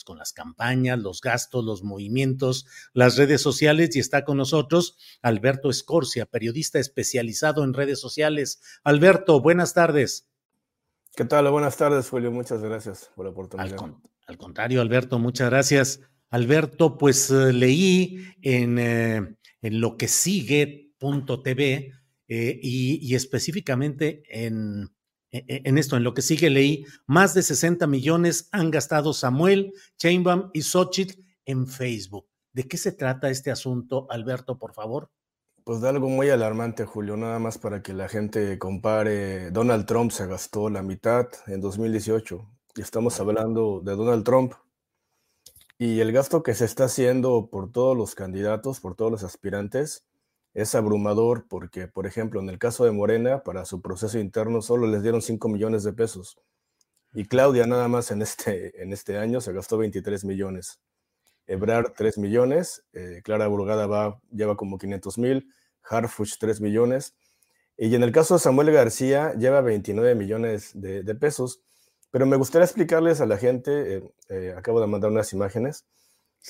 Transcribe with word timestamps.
Pues 0.00 0.04
con 0.06 0.16
las 0.16 0.32
campañas, 0.32 0.98
los 0.98 1.20
gastos, 1.20 1.62
los 1.62 1.82
movimientos, 1.82 2.64
las 2.94 3.18
redes 3.18 3.42
sociales 3.42 3.94
y 3.96 3.98
está 3.98 4.24
con 4.24 4.38
nosotros 4.38 4.96
Alberto 5.20 5.68
Escorcia, 5.68 6.24
periodista 6.24 6.78
especializado 6.78 7.64
en 7.64 7.74
redes 7.74 8.00
sociales. 8.00 8.62
Alberto, 8.82 9.42
buenas 9.42 9.74
tardes. 9.74 10.26
¿Qué 11.14 11.26
tal? 11.26 11.50
Buenas 11.50 11.76
tardes, 11.76 12.08
Julio. 12.08 12.32
Muchas 12.32 12.62
gracias 12.62 13.10
por 13.14 13.26
la 13.26 13.32
oportunidad. 13.32 13.72
Al, 13.72 13.76
con, 13.76 14.02
al 14.26 14.38
contrario, 14.38 14.80
Alberto, 14.80 15.18
muchas 15.18 15.50
gracias. 15.50 16.00
Alberto, 16.30 16.96
pues 16.96 17.30
eh, 17.30 17.52
leí 17.52 18.24
en, 18.40 18.78
eh, 18.78 19.36
en, 19.60 19.80
lo 19.82 19.98
que 19.98 20.08
sigue.tv 20.08 21.92
eh, 22.28 22.60
y, 22.62 23.06
y, 23.06 23.14
específicamente 23.14 24.22
en, 24.30 24.88
en, 25.30 25.78
esto, 25.78 25.96
en 25.96 26.04
lo 26.04 26.14
que 26.14 26.22
sigue 26.22 26.50
leí, 26.50 26.84
más 27.06 27.34
de 27.34 27.42
60 27.42 27.86
millones 27.86 28.48
han 28.52 28.70
gastado 28.70 29.12
Samuel, 29.12 29.72
Chainbaum 29.96 30.50
y 30.52 30.62
Xochitl 30.62 31.22
en 31.44 31.66
Facebook. 31.66 32.26
¿De 32.52 32.66
qué 32.66 32.76
se 32.76 32.92
trata 32.92 33.30
este 33.30 33.50
asunto, 33.50 34.06
Alberto, 34.10 34.58
por 34.58 34.72
favor? 34.72 35.10
Pues 35.64 35.80
de 35.80 35.88
algo 35.88 36.08
muy 36.08 36.30
alarmante, 36.30 36.84
Julio, 36.84 37.16
nada 37.16 37.38
más 37.38 37.58
para 37.58 37.82
que 37.82 37.92
la 37.92 38.08
gente 38.08 38.58
compare. 38.58 39.50
Donald 39.50 39.86
Trump 39.86 40.10
se 40.10 40.26
gastó 40.26 40.68
la 40.68 40.82
mitad 40.82 41.28
en 41.46 41.60
2018 41.60 42.50
y 42.76 42.80
estamos 42.80 43.20
hablando 43.20 43.80
de 43.84 43.94
Donald 43.94 44.24
Trump. 44.24 44.54
Y 45.78 46.00
el 46.00 46.12
gasto 46.12 46.42
que 46.42 46.54
se 46.54 46.64
está 46.64 46.84
haciendo 46.84 47.48
por 47.50 47.70
todos 47.70 47.96
los 47.96 48.14
candidatos, 48.14 48.80
por 48.80 48.96
todos 48.96 49.12
los 49.12 49.22
aspirantes, 49.22 50.04
es 50.54 50.74
abrumador 50.74 51.46
porque, 51.48 51.86
por 51.88 52.06
ejemplo, 52.06 52.40
en 52.40 52.48
el 52.48 52.58
caso 52.58 52.84
de 52.84 52.90
Morena, 52.90 53.42
para 53.42 53.64
su 53.64 53.80
proceso 53.80 54.18
interno 54.18 54.62
solo 54.62 54.86
les 54.86 55.02
dieron 55.02 55.22
5 55.22 55.48
millones 55.48 55.84
de 55.84 55.92
pesos. 55.92 56.38
Y 57.12 57.24
Claudia 57.24 57.66
nada 57.66 57.88
más 57.88 58.10
en 58.10 58.22
este, 58.22 58.82
en 58.82 58.92
este 58.92 59.18
año 59.18 59.40
se 59.40 59.52
gastó 59.52 59.78
23 59.78 60.24
millones. 60.24 60.80
Ebrard 61.46 61.92
3 61.96 62.18
millones, 62.18 62.84
eh, 62.92 63.22
Clara 63.24 63.48
Burgada 63.48 63.86
va, 63.86 64.20
lleva 64.30 64.56
como 64.56 64.78
500 64.78 65.18
mil, 65.18 65.52
Harfuch 65.82 66.38
3 66.38 66.60
millones. 66.60 67.16
Y 67.76 67.94
en 67.94 68.02
el 68.02 68.12
caso 68.12 68.34
de 68.34 68.40
Samuel 68.40 68.70
García 68.70 69.34
lleva 69.34 69.60
29 69.60 70.14
millones 70.14 70.72
de, 70.74 71.02
pesos. 71.14 71.60
Pero 72.10 72.26
me 72.26 72.36
gustaría 72.36 72.64
explicarles 72.64 73.20
a 73.20 73.26
la 73.26 73.38
gente, 73.38 73.96
eh, 73.96 74.02
eh, 74.28 74.54
acabo 74.56 74.80
de 74.80 74.86
mandar 74.86 75.10
unas 75.10 75.32
imágenes, 75.32 75.86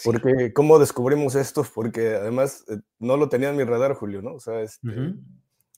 porque, 0.05 0.53
¿cómo 0.53 0.78
descubrimos 0.78 1.34
esto? 1.34 1.65
Porque 1.75 2.15
además 2.15 2.65
eh, 2.69 2.78
no 2.99 3.17
lo 3.17 3.28
tenía 3.28 3.51
en 3.51 3.56
mi 3.56 3.65
radar, 3.65 3.95
Julio, 3.95 4.23
¿no? 4.23 4.34
O 4.34 4.41
sea, 4.41 4.61
este, 4.61 4.87
uh 4.89 4.91
-huh. 4.91 5.25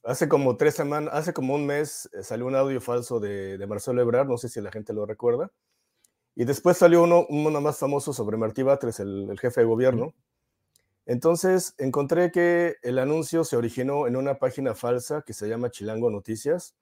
hace 0.05 0.29
como 0.29 0.57
tres 0.57 0.75
semanas, 0.75 1.13
hace 1.15 1.33
como 1.33 1.55
un 1.55 1.67
mes 1.67 2.09
eh, 2.13 2.23
salió 2.23 2.47
un 2.47 2.55
audio 2.55 2.81
falso 2.81 3.21
de, 3.21 3.59
de, 3.59 3.67
Marcelo 3.67 4.03
Ebrard, 4.03 4.29
no 4.29 4.37
sé 4.39 4.49
si 4.49 4.61
la 4.61 4.71
gente 4.71 4.93
lo 4.93 5.07
recuerda. 5.07 5.51
Y 6.35 6.45
después 6.45 6.79
salió 6.79 7.03
uno, 7.03 7.27
uno 7.29 7.61
más 7.61 7.79
famoso 7.79 8.13
sobre 8.13 8.37
Martí 8.37 8.63
Batres, 8.63 9.01
el, 9.01 9.29
el 9.31 9.39
jefe 9.39 9.63
de 9.63 9.67
gobierno. 9.67 10.07
Uh 10.07 10.09
-huh. 10.09 10.15
Entonces 11.07 11.75
encontré 11.79 12.31
que 12.31 12.77
el 12.83 12.99
anuncio 12.99 13.45
se 13.45 13.57
originó 13.57 14.07
en 14.07 14.17
una 14.17 14.39
página 14.39 14.75
falsa 14.75 15.23
que 15.23 15.33
se 15.33 15.49
llama 15.49 15.71
Chilango 15.71 16.11
Noticias, 16.11 16.75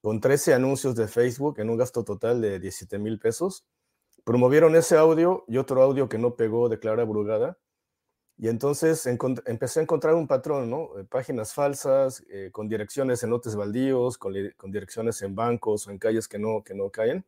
con 0.00 0.20
13 0.20 0.54
anuncios 0.54 0.94
de 0.94 1.08
Facebook 1.08 1.58
en 1.58 1.70
un 1.70 1.76
gasto 1.76 2.04
total 2.04 2.40
de 2.40 2.60
17 2.60 2.98
mil 2.98 3.18
pesos 3.18 3.64
promovieron 4.24 4.74
ese 4.74 4.96
audio 4.96 5.44
y 5.46 5.58
otro 5.58 5.82
audio 5.82 6.08
que 6.08 6.18
no 6.18 6.36
pegó 6.36 6.68
de 6.68 6.78
Clara 6.78 7.04
Brugada. 7.04 7.58
Y 8.36 8.48
entonces 8.48 9.06
empecé 9.06 9.78
a 9.78 9.82
encontrar 9.84 10.14
un 10.14 10.26
patrón, 10.26 10.68
¿no? 10.68 10.90
Páginas 11.08 11.54
falsas, 11.54 12.24
eh, 12.28 12.50
con 12.50 12.68
direcciones 12.68 13.22
en 13.22 13.30
lotes 13.30 13.54
baldíos, 13.54 14.18
con, 14.18 14.34
con, 14.56 14.72
direcciones 14.72 15.22
en 15.22 15.36
bancos 15.36 15.86
o 15.86 15.92
en 15.92 15.98
calles 15.98 16.26
que 16.26 16.38
no, 16.40 16.64
que 16.64 16.74
no 16.74 16.90
caen. 16.90 17.24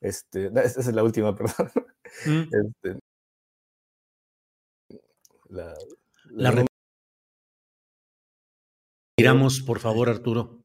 Este, 0.00 0.46
esta 0.64 0.80
es 0.80 0.94
la 0.94 1.02
última, 1.02 1.34
perdón. 1.36 1.72
Mm. 2.26 2.42
Este, 2.42 3.00
la, 5.48 5.74
la, 6.30 6.52
la 6.52 6.64
Miramos, 9.18 9.60
por 9.60 9.80
favor, 9.80 10.08
Arturo. 10.08 10.64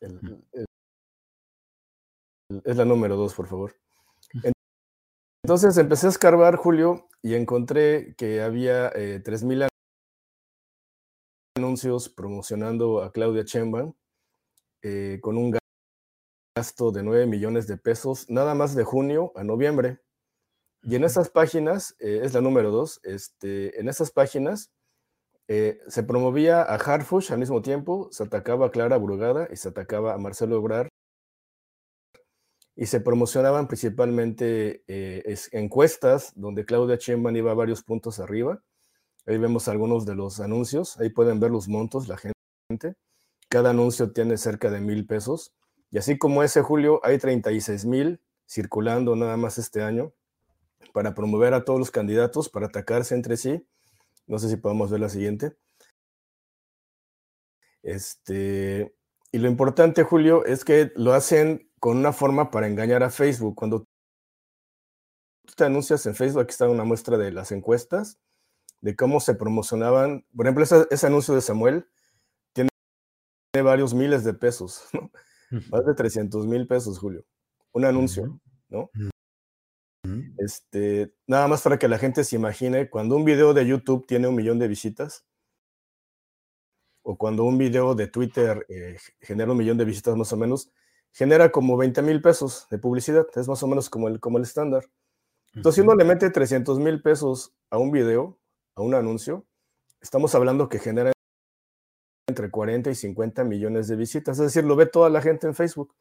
El, 0.00 0.44
el, 0.52 0.66
es 2.64 2.76
la 2.76 2.84
número 2.84 3.16
dos, 3.16 3.34
por 3.34 3.46
favor. 3.46 3.74
Entonces 5.44 5.76
empecé 5.76 6.06
a 6.06 6.10
escarbar, 6.10 6.54
Julio, 6.54 7.08
y 7.20 7.34
encontré 7.34 8.14
que 8.16 8.42
había 8.42 8.88
eh, 8.94 9.20
3.000 9.24 9.66
anuncios 11.56 12.08
promocionando 12.08 13.02
a 13.02 13.10
Claudia 13.10 13.42
Sheinbaum 13.42 13.94
eh, 14.82 15.18
con 15.20 15.36
un 15.36 15.58
gasto 16.56 16.92
de 16.92 17.02
9 17.02 17.26
millones 17.26 17.66
de 17.66 17.76
pesos, 17.76 18.30
nada 18.30 18.54
más 18.54 18.76
de 18.76 18.84
junio 18.84 19.32
a 19.34 19.42
noviembre. 19.42 20.00
Y 20.82 20.94
en 20.94 21.02
esas 21.02 21.28
páginas, 21.28 21.96
eh, 21.98 22.20
es 22.22 22.34
la 22.34 22.40
número 22.40 22.70
dos, 22.70 23.00
este, 23.02 23.80
en 23.80 23.88
esas 23.88 24.12
páginas 24.12 24.70
eh, 25.48 25.80
se 25.88 26.04
promovía 26.04 26.62
a 26.62 26.76
Harfush 26.76 27.32
al 27.32 27.40
mismo 27.40 27.62
tiempo, 27.62 28.08
se 28.12 28.22
atacaba 28.22 28.66
a 28.66 28.70
Clara 28.70 28.96
Brugada 28.96 29.48
y 29.52 29.56
se 29.56 29.70
atacaba 29.70 30.14
a 30.14 30.18
Marcelo 30.18 30.56
Ebrard 30.56 30.91
y 32.74 32.86
se 32.86 33.00
promocionaban 33.00 33.68
principalmente 33.68 34.82
eh, 34.88 35.22
es, 35.26 35.52
encuestas 35.52 36.32
donde 36.36 36.64
Claudia 36.64 36.96
Sheinbaum 36.96 37.36
iba 37.36 37.54
varios 37.54 37.82
puntos 37.82 38.18
arriba. 38.18 38.62
Ahí 39.26 39.38
vemos 39.38 39.68
algunos 39.68 40.06
de 40.06 40.14
los 40.14 40.40
anuncios, 40.40 40.98
ahí 40.98 41.10
pueden 41.10 41.38
ver 41.38 41.50
los 41.50 41.68
montos, 41.68 42.08
la 42.08 42.16
gente. 42.16 42.96
Cada 43.48 43.70
anuncio 43.70 44.12
tiene 44.12 44.36
cerca 44.38 44.70
de 44.70 44.80
mil 44.80 45.06
pesos. 45.06 45.54
Y 45.90 45.98
así 45.98 46.16
como 46.16 46.42
ese 46.42 46.62
julio, 46.62 47.00
hay 47.04 47.18
36 47.18 47.84
mil 47.84 48.20
circulando 48.48 49.14
nada 49.14 49.36
más 49.36 49.58
este 49.58 49.82
año 49.82 50.12
para 50.92 51.14
promover 51.14 51.54
a 51.54 51.64
todos 51.64 51.78
los 51.78 51.90
candidatos, 51.90 52.48
para 52.48 52.66
atacarse 52.66 53.14
entre 53.14 53.36
sí. 53.36 53.66
No 54.26 54.38
sé 54.38 54.48
si 54.48 54.56
podemos 54.56 54.90
ver 54.90 55.00
la 55.00 55.08
siguiente. 55.10 55.54
Este, 57.82 58.94
y 59.30 59.38
lo 59.38 59.48
importante, 59.48 60.02
Julio, 60.02 60.44
es 60.46 60.64
que 60.64 60.92
lo 60.96 61.12
hacen 61.12 61.71
con 61.82 61.96
una 61.96 62.12
forma 62.12 62.52
para 62.52 62.68
engañar 62.68 63.02
a 63.02 63.10
Facebook. 63.10 63.56
Cuando 63.56 63.80
tú 63.80 65.54
te 65.56 65.64
anuncias 65.64 66.06
en 66.06 66.14
Facebook, 66.14 66.42
aquí 66.42 66.52
está 66.52 66.68
una 66.68 66.84
muestra 66.84 67.18
de 67.18 67.32
las 67.32 67.50
encuestas, 67.50 68.20
de 68.80 68.94
cómo 68.94 69.18
se 69.18 69.34
promocionaban. 69.34 70.24
Por 70.32 70.46
ejemplo, 70.46 70.62
ese, 70.62 70.86
ese 70.92 71.08
anuncio 71.08 71.34
de 71.34 71.40
Samuel 71.40 71.88
tiene, 72.52 72.68
varios 73.64 73.94
miles 73.94 74.22
de 74.22 74.32
pesos, 74.32 74.84
¿no? 74.92 75.10
Más 75.72 75.84
de 75.84 75.94
300 75.94 76.46
mil 76.46 76.68
pesos, 76.68 77.00
Julio. 77.00 77.24
Un 77.72 77.84
anuncio, 77.84 78.40
¿no? 78.68 78.88
Este, 80.38 81.12
nada 81.26 81.48
más 81.48 81.62
para 81.62 81.80
que 81.80 81.88
la 81.88 81.98
gente 81.98 82.22
se 82.22 82.36
imagine, 82.36 82.90
cuando 82.90 83.16
un 83.16 83.24
video 83.24 83.54
de 83.54 83.66
YouTube 83.66 84.06
tiene 84.06 84.28
un 84.28 84.36
millón 84.36 84.60
de 84.60 84.68
visitas, 84.68 85.26
o 87.02 87.18
cuando 87.18 87.42
un 87.42 87.58
video 87.58 87.96
de 87.96 88.06
Twitter 88.06 88.64
eh, 88.68 88.98
genera 89.20 89.50
un 89.50 89.58
millón 89.58 89.78
de 89.78 89.84
visitas 89.84 90.14
más 90.14 90.32
o 90.32 90.36
menos, 90.36 90.70
genera 91.12 91.50
como 91.50 91.76
20 91.76 92.02
mil 92.02 92.20
pesos 92.22 92.66
de 92.70 92.78
publicidad, 92.78 93.26
es 93.34 93.48
más 93.48 93.62
o 93.62 93.66
menos 93.66 93.90
como 93.90 94.08
el, 94.08 94.20
como 94.20 94.38
el 94.38 94.44
estándar. 94.44 94.84
Entonces, 95.54 95.76
si 95.76 95.80
uno 95.82 95.94
le 95.94 96.04
mete 96.04 96.30
300 96.30 96.78
mil 96.78 97.02
pesos 97.02 97.54
a 97.70 97.78
un 97.78 97.90
video, 97.90 98.38
a 98.74 98.82
un 98.82 98.94
anuncio, 98.94 99.46
estamos 100.00 100.34
hablando 100.34 100.68
que 100.68 100.78
genera 100.78 101.12
entre 102.26 102.50
40 102.50 102.90
y 102.90 102.94
50 102.94 103.44
millones 103.44 103.88
de 103.88 103.96
visitas. 103.96 104.38
Es 104.38 104.46
decir, 104.46 104.64
lo 104.64 104.76
ve 104.76 104.86
toda 104.86 105.10
la 105.10 105.20
gente 105.20 105.46
en 105.46 105.54
Facebook. 105.54 105.94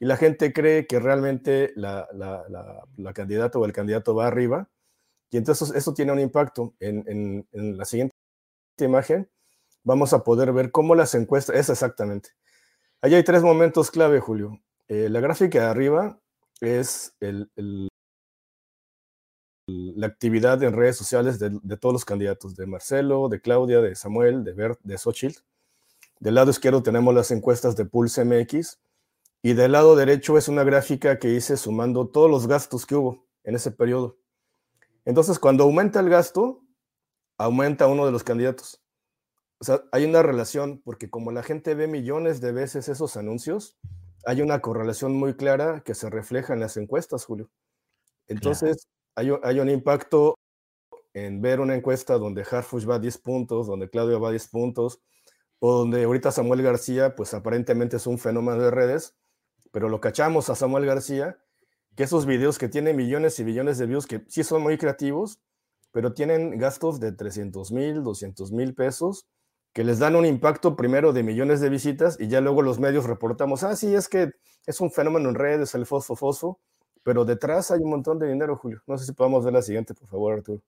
Y 0.00 0.06
la 0.06 0.16
gente 0.16 0.52
cree 0.52 0.86
que 0.86 1.00
realmente 1.00 1.72
la, 1.74 2.06
candidata 3.14 3.58
o 3.58 3.64
el 3.64 3.72
candidato 3.72 4.14
va 4.14 4.28
arriba. 4.28 4.70
Y 5.30 5.36
entonces 5.36 5.72
eso 5.74 5.92
tiene 5.92 6.12
un 6.12 6.20
impacto. 6.20 6.74
En, 6.78 7.46
la 7.52 7.84
siguiente 7.84 8.14
imagen 8.78 9.28
vamos 9.82 10.12
a 10.12 10.22
poder 10.22 10.52
ver 10.52 10.70
cómo 10.70 10.94
las 10.94 11.14
encuestas, 11.14 11.56
es 11.56 11.68
exactamente. 11.68 12.30
Allí 13.00 13.14
hay 13.14 13.22
tres 13.22 13.42
momentos 13.42 13.92
clave, 13.92 14.18
Julio. 14.18 14.60
Eh, 14.88 15.08
la 15.08 15.20
gráfica 15.20 15.60
de 15.60 15.66
arriba 15.66 16.18
es 16.60 17.14
la 19.68 20.06
actividad 20.06 20.60
en 20.64 20.72
redes 20.72 20.96
sociales 20.96 21.38
de, 21.38 21.76
todos 21.76 21.92
los 21.92 22.04
candidatos, 22.04 22.56
de 22.56 22.66
Marcelo, 22.66 23.28
de 23.28 23.40
Claudia, 23.40 23.80
de 23.80 23.94
Samuel, 23.94 24.42
de 24.42 24.52
Bert, 24.52 24.80
de 24.82 24.98
Xochitl. 24.98 25.40
Del 26.18 26.34
lado 26.34 26.50
izquierdo 26.50 26.82
tenemos 26.82 27.14
las 27.14 27.30
encuestas 27.30 27.76
de 27.76 27.84
Pulse 27.84 28.24
MX 28.24 28.80
y 29.42 29.52
del 29.52 29.72
lado 29.72 29.94
derecho 29.94 30.36
es 30.36 30.48
una 30.48 30.64
gráfica 30.64 31.20
que 31.20 31.30
hice 31.30 31.56
sumando 31.56 32.08
todos 32.08 32.28
los 32.28 32.48
gastos 32.48 32.84
que 32.84 32.96
hubo 32.96 33.24
en 33.44 33.54
ese 33.54 33.70
periodo. 33.70 34.18
Entonces, 35.04 35.38
cuando 35.38 35.62
aumenta 35.64 36.00
el 36.00 36.08
gasto, 36.08 36.64
aumenta 37.36 37.86
uno 37.86 38.04
de 38.06 38.12
los 38.12 38.24
candidatos. 38.24 38.82
O 39.60 39.64
sea, 39.64 39.82
hay 39.90 40.04
una 40.04 40.22
relación, 40.22 40.80
porque 40.84 41.10
como 41.10 41.32
la 41.32 41.42
gente 41.42 41.74
ve 41.74 41.88
millones 41.88 42.40
de 42.40 42.52
veces 42.52 42.88
esos 42.88 43.16
anuncios, 43.16 43.76
hay 44.24 44.40
una 44.40 44.60
correlación 44.60 45.14
muy 45.14 45.34
clara 45.34 45.82
que 45.84 45.94
se 45.94 46.10
refleja 46.10 46.54
en 46.54 46.60
las 46.60 46.76
encuestas, 46.76 47.24
Julio. 47.24 47.50
Entonces, 48.28 48.88
hay, 49.14 49.58
un 49.58 49.68
impacto 49.68 50.36
en 51.12 51.40
ver 51.40 51.60
una 51.60 51.74
encuesta 51.74 52.18
donde 52.18 52.46
Harfush 52.48 52.88
va 52.88 52.96
a 52.96 52.98
10 53.00 53.18
puntos, 53.18 53.66
donde 53.66 53.90
Claudio 53.90 54.20
va 54.20 54.28
a 54.28 54.32
10 54.32 54.48
puntos, 54.48 55.00
o 55.58 55.78
donde 55.78 56.04
ahorita 56.04 56.30
Samuel 56.30 56.62
García, 56.62 57.16
pues 57.16 57.34
aparentemente 57.34 57.96
es 57.96 58.06
un 58.06 58.18
fenómeno 58.18 58.62
de 58.62 58.70
redes, 58.70 59.16
pero 59.72 59.88
lo 59.88 60.00
cachamos 60.00 60.50
a 60.50 60.54
Samuel 60.54 60.86
García, 60.86 61.38
que 61.96 62.04
esos 62.04 62.26
videos 62.26 62.58
que 62.58 62.68
tienen 62.68 62.94
millones 62.94 63.40
y 63.40 63.44
billones 63.44 63.78
de 63.78 63.86
views, 63.86 64.06
que 64.06 64.24
sí 64.28 64.44
son 64.44 64.62
muy 64.62 64.78
creativos, 64.78 65.40
pero 65.90 66.12
tienen 66.12 66.58
gastos 66.58 67.00
de 67.00 67.10
300 67.10 67.72
mil, 67.72 68.04
200 68.04 68.52
mil 68.52 68.74
pesos, 68.74 69.26
que 69.72 69.84
les 69.84 69.98
dan 69.98 70.16
un 70.16 70.26
impacto 70.26 70.76
primero 70.76 71.12
de 71.12 71.22
millones 71.22 71.60
de 71.60 71.68
visitas 71.68 72.18
y 72.20 72.28
ya 72.28 72.40
luego 72.40 72.62
los 72.62 72.78
medios 72.78 73.06
reportamos, 73.06 73.62
ah, 73.62 73.76
sí, 73.76 73.94
es 73.94 74.08
que 74.08 74.32
es 74.66 74.80
un 74.80 74.90
fenómeno 74.90 75.28
en 75.28 75.34
redes, 75.34 75.74
el 75.74 75.86
fosfo 75.86 76.16
fosfo, 76.16 76.60
pero 77.02 77.24
detrás 77.24 77.70
hay 77.70 77.80
un 77.80 77.90
montón 77.90 78.18
de 78.18 78.28
dinero, 78.28 78.56
Julio. 78.56 78.82
No 78.86 78.98
sé 78.98 79.06
si 79.06 79.12
podemos 79.12 79.44
ver 79.44 79.54
la 79.54 79.62
siguiente, 79.62 79.94
por 79.94 80.08
favor, 80.08 80.34
Arturo. 80.34 80.62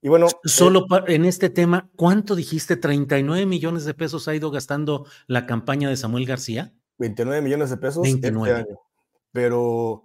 Y 0.00 0.08
bueno. 0.08 0.26
Solo 0.44 0.86
eh, 0.90 1.14
en 1.14 1.24
este 1.24 1.48
tema, 1.48 1.88
¿cuánto 1.96 2.34
dijiste? 2.34 2.78
¿39 2.80 3.46
millones 3.46 3.84
de 3.84 3.94
pesos 3.94 4.28
ha 4.28 4.34
ido 4.34 4.50
gastando 4.50 5.06
la 5.26 5.46
campaña 5.46 5.88
de 5.88 5.96
Samuel 5.96 6.26
García? 6.26 6.74
29 6.98 7.40
millones 7.40 7.70
de 7.70 7.76
pesos 7.76 8.02
29. 8.02 8.50
este 8.50 8.70
año. 8.70 8.80
Pero 9.32 10.04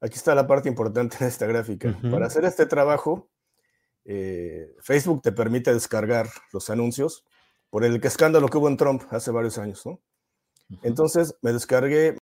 aquí 0.00 0.16
está 0.16 0.34
la 0.34 0.46
parte 0.46 0.68
importante 0.68 1.16
en 1.20 1.28
esta 1.28 1.46
gráfica. 1.46 1.98
Para 2.10 2.26
hacer 2.26 2.44
este 2.44 2.66
trabajo, 2.66 3.30
eh, 4.04 4.74
Facebook 4.80 5.22
te 5.22 5.32
permite 5.32 5.72
descargar 5.72 6.28
los 6.52 6.70
anuncios 6.70 7.24
por 7.70 7.84
el 7.84 8.02
escándalo 8.04 8.48
que 8.48 8.58
hubo 8.58 8.68
en 8.68 8.76
Trump 8.76 9.02
hace 9.10 9.30
varios 9.30 9.58
años, 9.58 9.84
¿no? 9.84 10.00
Entonces 10.82 11.36
me 11.40 11.52
descargué 11.52 12.18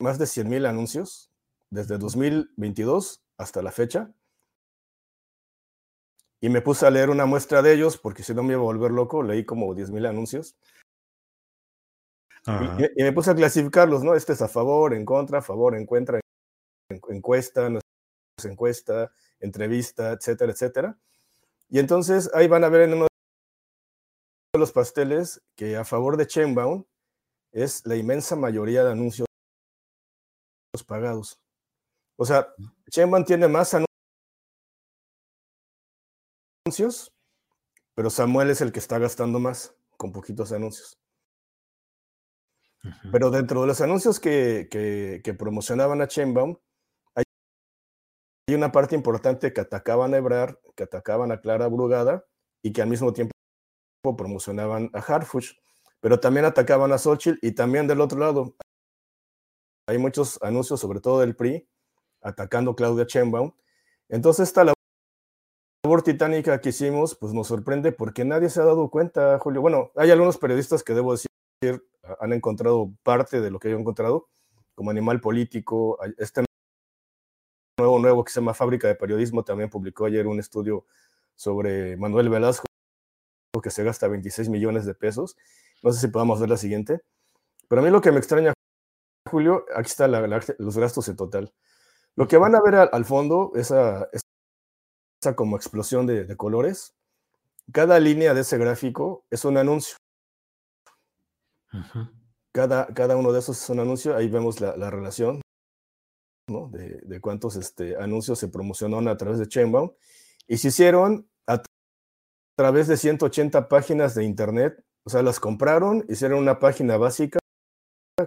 más 0.00 0.18
de 0.18 0.26
100 0.26 0.48
mil 0.48 0.66
anuncios 0.66 1.30
desde 1.70 1.98
2022 1.98 3.20
hasta 3.36 3.62
la 3.62 3.70
fecha. 3.70 4.12
Y 6.40 6.48
me 6.48 6.62
puse 6.62 6.86
a 6.86 6.90
leer 6.90 7.10
una 7.10 7.26
muestra 7.26 7.62
de 7.62 7.74
ellos 7.74 7.98
porque 7.98 8.22
si 8.22 8.32
no 8.32 8.42
me 8.42 8.52
iba 8.52 8.62
a 8.62 8.64
volver 8.64 8.92
loco, 8.92 9.22
leí 9.22 9.44
como 9.44 9.74
10.000 9.74 10.08
anuncios. 10.08 10.56
Y, 12.96 13.02
me 13.02 13.12
puse 13.12 13.32
a 13.32 13.34
clasificarlos, 13.34 14.02
¿no? 14.02 14.14
Este 14.14 14.32
es 14.32 14.40
a 14.40 14.48
favor, 14.48 14.94
en 14.94 15.04
contra, 15.04 15.40
a 15.40 15.42
favor, 15.42 15.76
encuentra, 15.76 16.20
encuesta, 17.08 17.68
no 17.68 17.80
encuesta, 18.44 19.10
entrevista, 19.40 20.12
etcétera, 20.12 20.52
etcétera. 20.52 20.98
Y 21.68 21.80
entonces 21.80 22.30
ahí 22.32 22.48
van 22.48 22.64
a 22.64 22.68
ver 22.68 22.82
en 22.82 22.94
uno 22.94 23.08
de 24.58 24.60
los 24.60 24.72
pasteles 24.72 25.40
que 25.56 25.76
a 25.76 25.84
favor 25.84 26.16
de 26.16 26.26
Chainbound 26.26 26.84
es 27.52 27.86
la 27.86 27.96
inmensa 27.96 28.34
mayoría 28.36 28.82
de 28.84 28.90
anuncios 28.90 29.28
pagados. 30.86 31.40
O 32.16 32.24
sea, 32.24 32.52
Sheinbaum 32.90 33.24
tiene 33.24 33.46
más 33.46 33.76
anuncios, 36.66 37.12
pero 37.94 38.10
Samuel 38.10 38.50
es 38.50 38.60
el 38.60 38.72
que 38.72 38.80
está 38.80 38.98
gastando 38.98 39.38
más 39.38 39.74
con 39.96 40.12
poquitos 40.12 40.50
anuncios. 40.52 40.98
Pero 43.12 43.30
dentro 43.30 43.60
de 43.60 43.66
los 43.66 43.80
anuncios 43.80 44.18
que, 44.18 44.68
que, 44.70 45.34
promocionaban 45.34 46.00
a 46.00 46.06
Sheinbaum, 46.06 46.56
hay, 47.14 47.24
una 48.54 48.72
parte 48.72 48.94
importante 48.94 49.52
que 49.52 49.60
atacaban 49.60 50.14
a 50.14 50.16
Ebrar, 50.16 50.58
que 50.74 50.84
atacaban 50.84 51.32
a 51.32 51.40
Clara 51.40 51.68
Brugada 51.68 52.24
y 52.62 52.72
que 52.72 52.82
al 52.82 52.88
mismo 52.88 53.12
tiempo 53.12 53.32
promocionaban 54.02 54.90
a 54.92 54.98
Harfush, 54.98 55.52
pero 56.00 56.20
también 56.20 56.44
atacaban 56.44 56.92
a 56.92 56.98
Xochitl 56.98 57.38
y 57.42 57.52
también 57.52 57.86
del 57.86 58.00
otro 58.00 58.18
lado. 58.18 58.54
Hay 59.86 59.98
muchos 59.98 60.40
anuncios, 60.42 60.80
sobre 60.80 61.00
todo 61.00 61.20
del 61.20 61.34
PRI, 61.34 61.68
atacando 62.20 62.74
Claudia 62.74 63.06
Sheinbaum. 63.08 63.52
Entonces 64.08 64.48
esta 64.48 64.64
labor 64.64 66.02
titánica 66.02 66.60
que 66.60 66.70
hicimos, 66.70 67.14
pues 67.14 67.32
nos 67.32 67.48
sorprende 67.48 67.92
porque 67.92 68.24
nadie 68.24 68.50
se 68.50 68.60
ha 68.60 68.64
dado 68.64 68.90
cuenta, 68.90 69.38
Julio. 69.38 69.60
Bueno, 69.60 69.90
hay 69.96 70.10
algunos 70.10 70.38
periodistas 70.38 70.82
que 70.82 70.94
debo 70.94 71.12
decir 71.12 71.28
han 72.20 72.32
encontrado 72.32 72.92
parte 73.02 73.40
de 73.40 73.50
lo 73.50 73.58
que 73.58 73.68
yo 73.68 73.76
he 73.76 73.80
encontrado, 73.80 74.28
como 74.74 74.90
Animal 74.90 75.20
Político, 75.20 75.98
este 76.16 76.44
nuevo 77.78 77.98
nuevo 77.98 78.24
que 78.24 78.32
se 78.32 78.40
llama 78.40 78.54
Fábrica 78.54 78.88
de 78.88 78.94
Periodismo 78.94 79.44
también 79.44 79.68
publicó 79.68 80.06
ayer 80.06 80.26
un 80.26 80.38
estudio 80.38 80.86
sobre 81.34 81.96
Manuel 81.96 82.28
Velasco 82.28 82.67
que 83.62 83.70
se 83.70 83.84
gasta 83.84 84.08
26 84.08 84.48
millones 84.48 84.84
de 84.84 84.94
pesos. 84.94 85.36
No 85.82 85.92
sé 85.92 86.00
si 86.00 86.08
podamos 86.08 86.40
ver 86.40 86.50
la 86.50 86.56
siguiente. 86.56 87.00
Pero 87.68 87.80
a 87.80 87.84
mí 87.84 87.90
lo 87.90 88.00
que 88.00 88.12
me 88.12 88.18
extraña, 88.18 88.52
Julio, 89.30 89.64
aquí 89.74 89.88
está 89.88 90.08
los 90.08 90.78
gastos 90.78 91.08
en 91.08 91.16
total. 91.16 91.52
Lo 92.16 92.26
que 92.26 92.36
van 92.36 92.54
a 92.54 92.60
ver 92.62 92.74
al, 92.74 93.04
fondo, 93.04 93.52
esa, 93.54 94.08
esa 94.12 95.36
como 95.36 95.56
explosión 95.56 96.06
de, 96.06 96.36
colores, 96.36 96.94
cada 97.72 98.00
línea 98.00 98.34
de 98.34 98.40
ese 98.40 98.58
gráfico 98.58 99.24
es 99.30 99.44
un 99.44 99.56
anuncio. 99.56 99.96
cada, 102.52 102.86
cada, 102.88 103.16
uno 103.16 103.32
de 103.32 103.38
esos 103.38 103.62
es 103.62 103.70
un 103.70 103.80
anuncio, 103.80 104.16
ahí 104.16 104.28
vemos 104.28 104.60
la, 104.60 104.90
relación 104.90 105.42
de, 106.48 107.20
cuántos 107.20 107.56
este, 107.56 107.96
anuncios 107.96 108.38
se 108.38 108.48
promocionaron 108.48 109.08
a 109.08 109.16
través 109.16 109.38
de 109.38 109.46
Chainbound 109.46 109.92
y 110.46 110.56
se 110.56 110.68
hicieron 110.68 111.28
través 112.58 112.88
de 112.88 112.96
180 112.96 113.68
páginas 113.68 114.16
de 114.16 114.24
internet, 114.24 114.84
o 115.06 115.10
sea, 115.10 115.22
las 115.22 115.38
compraron, 115.38 116.04
hicieron 116.08 116.40
una 116.40 116.58
página 116.58 116.96
básica 116.96 117.38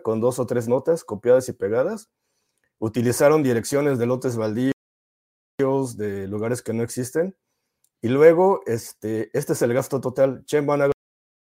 con 0.03 0.21
dos 0.21 0.39
o 0.39 0.45
tres 0.45 0.69
notas 0.69 1.03
copiadas 1.03 1.49
y 1.49 1.53
pegadas 1.53 2.09
utilizaron 2.79 3.43
direcciones 3.43 3.99
de 3.99 4.05
lotes 4.05 4.37
baldíos, 4.37 4.73
de 5.97 6.27
lugares 6.29 6.61
que 6.61 6.71
no 6.71 6.81
existen. 6.81 7.35
Y 8.01 8.07
luego, 8.07 8.61
este, 8.65 9.29
este 9.37 9.51
es 9.51 9.61
el 9.61 9.73
gasto 9.73 9.99
total. 9.99 10.45
Van 10.63 10.81
ha 10.81 10.91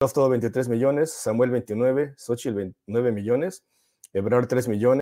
gastado 0.01 0.29
23 0.29 0.69
millones, 0.69 1.11
Samuel 1.11 1.51
29, 1.51 2.15
Xochitl 2.17 2.55
29 2.55 3.11
millones, 3.11 3.63
Ebrard 4.13 4.47
3 4.47 4.69
millones, 4.69 5.01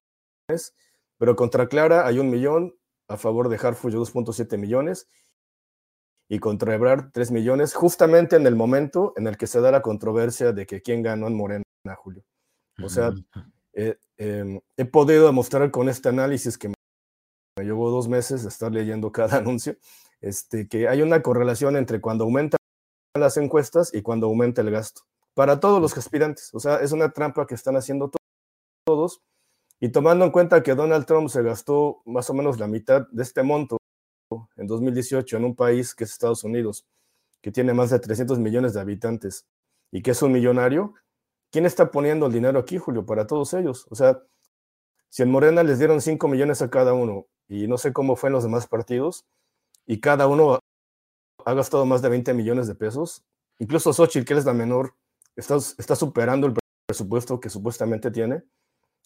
pero 1.19 1.35
contra 1.35 1.67
Clara 1.67 2.07
hay 2.07 2.17
un 2.17 2.31
millón, 2.31 2.75
a 3.07 3.17
favor 3.17 3.49
de 3.49 3.55
Harfuch 3.55 3.93
2.7 3.93 4.57
millones, 4.57 5.07
y 6.29 6.39
contra 6.39 6.73
Ebrard 6.73 7.11
3 7.13 7.31
millones, 7.31 7.73
justamente 7.73 8.35
en 8.35 8.45
el 8.47 8.55
momento 8.55 9.13
en 9.15 9.27
el 9.27 9.37
que 9.37 9.47
se 9.47 9.61
da 9.61 9.71
la 9.71 9.81
controversia 9.81 10.51
de 10.51 10.65
que 10.65 10.81
quién 10.81 11.01
ganó 11.01 11.27
en 11.27 11.35
Morena, 11.35 11.63
Julio. 11.95 12.23
O 12.83 12.89
sea, 12.89 13.11
eh, 13.73 13.97
em, 14.17 14.59
he 14.75 14.85
podido 14.85 15.25
demostrar 15.25 15.71
con 15.71 15.89
este 15.89 16.09
análisis 16.09 16.57
que 16.57 16.67
me 16.67 17.63
llevó 17.63 17.89
dos 17.89 18.07
meses 18.07 18.43
de 18.43 18.49
estar 18.49 18.71
leyendo 18.71 19.11
cada 19.11 19.37
anuncio, 19.37 19.77
este, 20.21 20.67
que 20.67 20.87
hay 20.87 21.01
una 21.01 21.21
correlación 21.21 21.77
entre 21.77 22.01
cuando 22.01 22.25
aumentan 22.25 22.57
las 23.15 23.37
encuestas 23.37 23.93
y 23.93 24.01
cuando 24.01 24.27
aumenta 24.27 24.61
el 24.61 24.71
gasto. 24.71 25.01
Para 25.33 25.59
todos 25.59 25.81
los 25.81 25.97
aspirantes. 25.97 26.53
O 26.53 26.59
sea, 26.59 26.77
es 26.77 26.91
una 26.91 27.11
trampa 27.11 27.47
que 27.47 27.55
están 27.55 27.75
haciendo 27.77 28.11
todos. 28.85 29.21
Y 29.79 29.89
tomando 29.89 30.25
en 30.25 30.31
cuenta 30.31 30.63
que 30.63 30.73
Donald 30.73 31.05
Trump 31.05 31.29
se 31.29 31.43
gastó 31.43 32.01
más 32.05 32.29
o 32.31 32.33
menos 32.33 32.59
la 32.59 32.67
mitad 32.67 33.07
de 33.11 33.21
este 33.21 33.43
monto 33.43 33.77
en 34.57 34.67
2018 34.67 35.37
en 35.37 35.45
un 35.45 35.55
país 35.55 35.95
que 35.95 36.03
es 36.03 36.11
Estados 36.11 36.43
Unidos, 36.43 36.85
que 37.41 37.51
tiene 37.51 37.73
más 37.73 37.89
de 37.89 37.99
300 37.99 38.39
millones 38.39 38.73
de 38.73 38.81
habitantes 38.81 39.47
y 39.91 40.01
que 40.01 40.11
es 40.11 40.21
un 40.21 40.31
millonario, 40.31 40.93
¿quién 41.51 41.65
está 41.65 41.91
poniendo 41.91 42.25
el 42.27 42.33
dinero 42.33 42.59
aquí, 42.59 42.77
Julio, 42.77 43.05
para 43.05 43.27
todos 43.27 43.53
ellos? 43.53 43.87
O 43.89 43.95
sea, 43.95 44.21
si 45.09 45.23
en 45.23 45.31
Morena 45.31 45.63
les 45.63 45.79
dieron 45.79 46.01
5 46.01 46.27
millones 46.27 46.61
a 46.61 46.69
cada 46.69 46.93
uno 46.93 47.27
y 47.47 47.67
no 47.67 47.77
sé 47.77 47.93
cómo 47.93 48.15
fue 48.15 48.27
en 48.27 48.33
los 48.33 48.43
demás 48.43 48.67
partidos, 48.67 49.25
y 49.87 50.01
cada 50.01 50.27
uno 50.27 50.59
ha 51.45 51.53
gastado 51.53 51.85
más 51.85 52.01
de 52.01 52.09
20 52.09 52.33
millones 52.33 52.67
de 52.67 52.75
pesos. 52.75 53.23
Incluso 53.57 53.93
Xochitl, 53.93 54.25
que 54.25 54.33
es 54.33 54.45
la 54.45 54.53
menor, 54.53 54.93
está, 55.35 55.55
está 55.55 55.95
superando 55.95 56.45
el 56.47 56.53
presupuesto 56.85 57.39
que 57.39 57.49
supuestamente 57.49 58.11
tiene. 58.11 58.43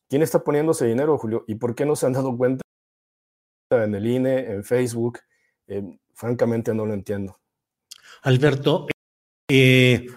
¿Quién 0.09 0.23
está 0.23 0.43
poniendo 0.43 0.71
ese 0.71 0.87
dinero, 0.87 1.17
Julio? 1.17 1.45
¿Y 1.47 1.55
por 1.55 1.75
qué 1.75 1.85
no 1.85 1.95
se 1.95 2.07
han 2.07 2.13
dado 2.13 2.35
cuenta 2.35 2.63
en 3.69 3.95
el 3.95 4.07
INE, 4.07 4.51
en 4.51 4.63
Facebook? 4.63 5.19
Eh, 5.73 5.97
francamente 6.13 6.73
no 6.73 6.85
lo 6.85 6.93
entiendo. 6.93 7.39
Alberto, 8.23 8.87
eh, 9.49 10.07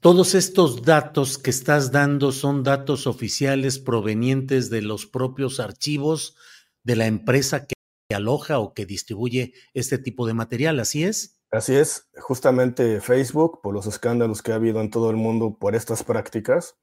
todos 0.00 0.34
estos 0.34 0.82
datos 0.82 1.38
que 1.38 1.48
estás 1.48 1.90
dando 1.90 2.32
son 2.32 2.62
datos 2.62 3.06
oficiales 3.06 3.78
provenientes 3.78 4.68
de 4.68 4.82
los 4.82 5.06
propios 5.06 5.58
archivos 5.58 6.36
de 6.84 6.96
la 6.96 7.06
empresa 7.06 7.66
que 7.66 7.74
aloja 8.14 8.58
o 8.58 8.74
que 8.74 8.84
distribuye 8.84 9.54
este 9.72 9.96
tipo 9.96 10.26
de 10.26 10.34
material, 10.34 10.78
¿así 10.80 11.04
es? 11.04 11.40
Así 11.50 11.76
es, 11.76 12.10
justamente 12.18 13.00
Facebook, 13.00 13.62
por 13.62 13.72
los 13.72 13.86
escándalos 13.86 14.42
que 14.42 14.52
ha 14.52 14.56
habido 14.56 14.82
en 14.82 14.90
todo 14.90 15.08
el 15.08 15.16
mundo 15.16 15.56
por 15.58 15.74
estas 15.74 16.04
prácticas, 16.04 16.76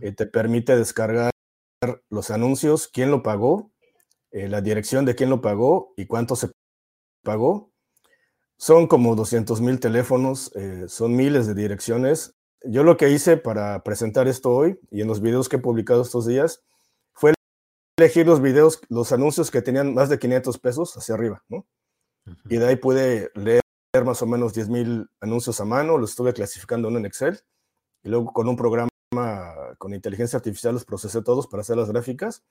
eh, 0.00 0.12
te 0.12 0.26
permite 0.26 0.76
descargar 0.76 1.32
los 2.10 2.30
anuncios, 2.30 2.86
quién 2.86 3.10
lo 3.10 3.24
pagó, 3.24 3.72
eh, 4.30 4.48
la 4.48 4.60
dirección 4.60 5.04
de 5.04 5.16
quién 5.16 5.30
lo 5.30 5.40
pagó 5.40 5.92
y 5.96 6.06
cuánto 6.06 6.36
se 6.36 6.48
pagó. 7.22 7.70
Son 8.56 8.86
como 8.86 9.16
200 9.16 9.60
mil 9.60 9.80
teléfonos, 9.80 10.54
eh, 10.54 10.84
son 10.88 11.16
miles 11.16 11.46
de 11.46 11.54
direcciones. 11.54 12.34
Yo 12.62 12.84
lo 12.84 12.96
que 12.96 13.10
hice 13.10 13.36
para 13.36 13.82
presentar 13.82 14.28
esto 14.28 14.50
hoy 14.50 14.78
y 14.90 15.00
en 15.00 15.08
los 15.08 15.20
videos 15.20 15.48
que 15.48 15.56
he 15.56 15.60
publicado 15.60 16.02
estos 16.02 16.26
días 16.26 16.62
fue 17.12 17.32
elegir 17.98 18.26
los 18.26 18.42
videos, 18.42 18.80
los 18.88 19.12
anuncios 19.12 19.50
que 19.50 19.62
tenían 19.62 19.94
más 19.94 20.10
de 20.10 20.18
500 20.18 20.58
pesos 20.58 20.96
hacia 20.96 21.14
arriba, 21.14 21.42
¿no? 21.48 21.66
Y 22.50 22.58
de 22.58 22.66
ahí 22.66 22.76
pude 22.76 23.30
leer 23.34 23.62
más 24.04 24.20
o 24.22 24.26
menos 24.26 24.52
10 24.52 24.68
mil 24.68 25.10
anuncios 25.20 25.60
a 25.60 25.64
mano, 25.64 25.96
los 25.96 26.10
estuve 26.10 26.34
clasificando 26.34 26.88
en 26.88 27.06
Excel 27.06 27.40
y 28.02 28.10
luego 28.10 28.32
con 28.32 28.48
un 28.48 28.56
programa 28.56 28.90
con 29.78 29.94
inteligencia 29.94 30.36
artificial 30.36 30.74
los 30.74 30.84
procesé 30.84 31.22
todos 31.22 31.48
para 31.48 31.62
hacer 31.62 31.76
las 31.76 31.90
gráficas, 31.90 32.44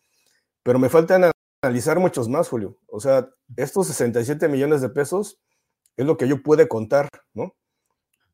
pero 0.63 0.79
me 0.79 0.89
faltan 0.89 1.31
analizar 1.61 1.99
muchos 1.99 2.29
más, 2.29 2.49
Julio. 2.49 2.77
O 2.87 2.99
sea, 2.99 3.29
estos 3.55 3.87
67 3.87 4.47
millones 4.47 4.81
de 4.81 4.89
pesos 4.89 5.39
es 5.97 6.05
lo 6.05 6.17
que 6.17 6.27
yo 6.27 6.41
pude 6.41 6.67
contar, 6.67 7.09
¿no? 7.33 7.55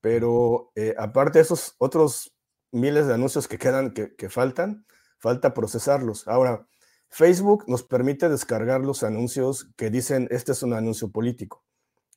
Pero 0.01 0.71
eh, 0.75 0.93
aparte 0.97 1.39
de 1.39 1.43
esos 1.43 1.75
otros 1.79 2.35
miles 2.71 3.07
de 3.07 3.15
anuncios 3.15 3.47
que 3.47 3.57
quedan, 3.57 3.91
que, 3.91 4.15
que 4.15 4.29
faltan, 4.29 4.85
falta 5.17 5.53
procesarlos. 5.53 6.27
Ahora, 6.27 6.67
Facebook 7.09 7.63
nos 7.67 7.83
permite 7.83 8.29
descargar 8.29 8.81
los 8.81 9.03
anuncios 9.03 9.71
que 9.77 9.89
dicen, 9.89 10.27
este 10.31 10.51
es 10.51 10.61
un 10.63 10.73
anuncio 10.73 11.11
político, 11.11 11.63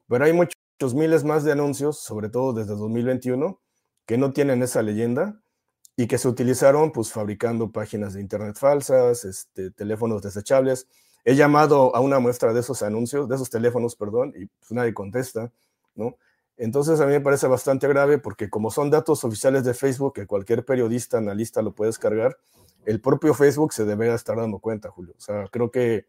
pero 0.08 0.24
hay 0.24 0.32
muchos 0.32 0.94
miles 0.94 1.24
más 1.24 1.44
de 1.44 1.52
anuncios, 1.52 2.00
sobre 2.00 2.28
todo 2.28 2.52
desde 2.52 2.74
2021, 2.74 3.60
que 4.06 4.18
no 4.18 4.32
tienen 4.32 4.62
esa 4.62 4.82
leyenda 4.82 5.40
y 5.98 6.06
que 6.06 6.16
se 6.16 6.28
utilizaron 6.28 6.92
pues 6.92 7.10
fabricando 7.10 7.72
páginas 7.72 8.14
de 8.14 8.20
internet 8.20 8.56
falsas, 8.56 9.24
este, 9.24 9.72
teléfonos 9.72 10.22
desechables. 10.22 10.86
He 11.24 11.34
llamado 11.34 11.94
a 11.96 11.98
una 11.98 12.20
muestra 12.20 12.52
de 12.52 12.60
esos 12.60 12.82
anuncios, 12.82 13.28
de 13.28 13.34
esos 13.34 13.50
teléfonos, 13.50 13.96
perdón, 13.96 14.32
y 14.36 14.46
pues 14.46 14.70
nadie 14.70 14.94
contesta, 14.94 15.50
¿no? 15.96 16.16
Entonces 16.56 17.00
a 17.00 17.06
mí 17.06 17.10
me 17.10 17.20
parece 17.20 17.48
bastante 17.48 17.88
grave 17.88 18.18
porque 18.18 18.48
como 18.48 18.70
son 18.70 18.90
datos 18.90 19.24
oficiales 19.24 19.64
de 19.64 19.74
Facebook 19.74 20.12
que 20.14 20.28
cualquier 20.28 20.64
periodista, 20.64 21.18
analista 21.18 21.62
lo 21.62 21.74
puede 21.74 21.88
descargar, 21.88 22.38
el 22.84 23.00
propio 23.00 23.34
Facebook 23.34 23.72
se 23.72 23.84
debe 23.84 24.14
estar 24.14 24.36
dando 24.36 24.60
cuenta, 24.60 24.90
Julio. 24.90 25.14
O 25.18 25.20
sea, 25.20 25.48
creo 25.50 25.72
que 25.72 26.06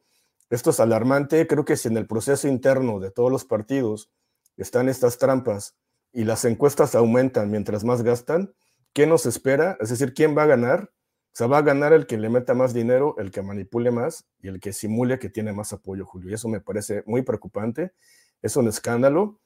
esto 0.52 0.70
es 0.70 0.80
alarmante. 0.80 1.48
Creo 1.48 1.66
que 1.66 1.78
si 1.78 1.88
en 1.88 1.98
el 1.98 2.06
proceso 2.06 2.48
interno 2.48 3.00
de 3.00 3.10
todos 3.10 3.32
los 3.32 3.44
partidos 3.44 4.12
están 4.56 4.88
estas 4.88 5.18
trampas 5.18 5.76
y 6.14 6.26
las 6.26 6.46
encuestas 6.46 6.94
aumentan 6.94 7.50
mientras 7.50 7.84
más 7.84 8.04
gastan, 8.04 8.54
¿qué 8.94 9.08
nos 9.08 9.26
espera? 9.26 9.78
Es 9.80 9.90
decir, 9.90 10.14
¿quién 10.14 10.38
va 10.38 10.44
a 10.44 10.48
ganar? 10.48 10.92
O 11.32 11.36
sea, 11.40 11.48
va 11.48 11.60
a 11.60 11.62
ganar 11.62 11.94
el 11.94 12.08
que 12.08 12.18
le 12.18 12.30
meta 12.30 12.54
más 12.54 12.74
dinero, 12.74 13.16
el 13.18 13.32
que 13.32 13.42
manipule 13.42 13.92
más 13.92 14.26
y 14.42 14.48
el 14.48 14.60
que 14.60 14.74
simule 14.74 15.20
que 15.20 15.30
tiene 15.30 15.54
más 15.54 15.74
apoyo, 15.74 16.06
Julio. 16.06 16.32
Y 16.32 16.34
eso 16.34 16.50
me 16.50 16.60
parece 16.60 17.04
muy 17.06 17.22
preocupante. 17.22 17.94
Es 18.42 18.58
un 18.58 18.68
escándalo. 18.68 19.40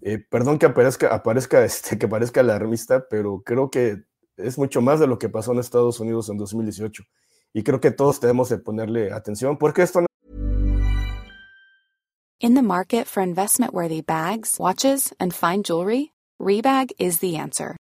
Eh, 0.00 0.18
perdón 0.18 0.58
que 0.58 0.66
aparezca, 0.66 1.14
aparezca 1.14 1.64
este, 1.64 1.98
que 1.98 2.08
parezca 2.08 2.40
alarmista, 2.40 3.06
pero 3.08 3.42
creo 3.44 3.70
que 3.70 4.04
es 4.36 4.58
mucho 4.58 4.80
más 4.80 5.00
de 5.00 5.06
lo 5.06 5.18
que 5.18 5.28
pasó 5.28 5.52
en 5.52 5.58
Estados 5.58 6.00
Unidos 6.00 6.28
en 6.28 6.38
2018. 6.38 7.04
Y 7.52 7.62
creo 7.62 7.80
que 7.80 7.90
todos 7.90 8.20
tenemos 8.20 8.48
de 8.48 8.58
ponerle 8.58 9.12
atención 9.12 9.56
porque 9.56 9.82
esto 9.82 10.00
no 10.00 10.06
In 12.38 12.54
the 12.54 12.62
market 12.62 13.06
for 13.06 13.22
investment-worthy 13.22 14.02
bags, 14.02 14.58
watches, 14.60 15.14
and 15.18 15.32
fine 15.32 15.62
jewelry, 15.62 16.12
Rebag 16.38 16.92
is 16.98 17.20
the 17.20 17.38
answer. 17.38 17.76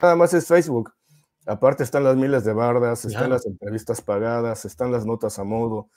Nada 0.00 0.16
más 0.16 0.34
es 0.34 0.46
Facebook. 0.46 0.92
Aparte 1.46 1.82
están 1.82 2.04
las 2.04 2.16
miles 2.16 2.44
de 2.44 2.52
bardas, 2.52 3.04
están 3.04 3.30
las 3.30 3.46
entrevistas 3.46 4.00
pagadas, 4.00 4.64
están 4.64 4.92
las 4.92 5.06
notas 5.06 5.38
a 5.38 5.44
modo, 5.44 5.90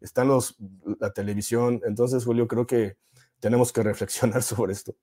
están 0.00 0.28
los 0.28 0.56
la 0.98 1.12
televisión. 1.12 1.80
Entonces, 1.84 2.24
Julio, 2.24 2.46
creo 2.46 2.66
que 2.66 2.96
tenemos 3.40 3.72
que 3.72 3.82
reflexionar 3.82 4.42
sobre 4.42 4.72
esto. 4.72 4.94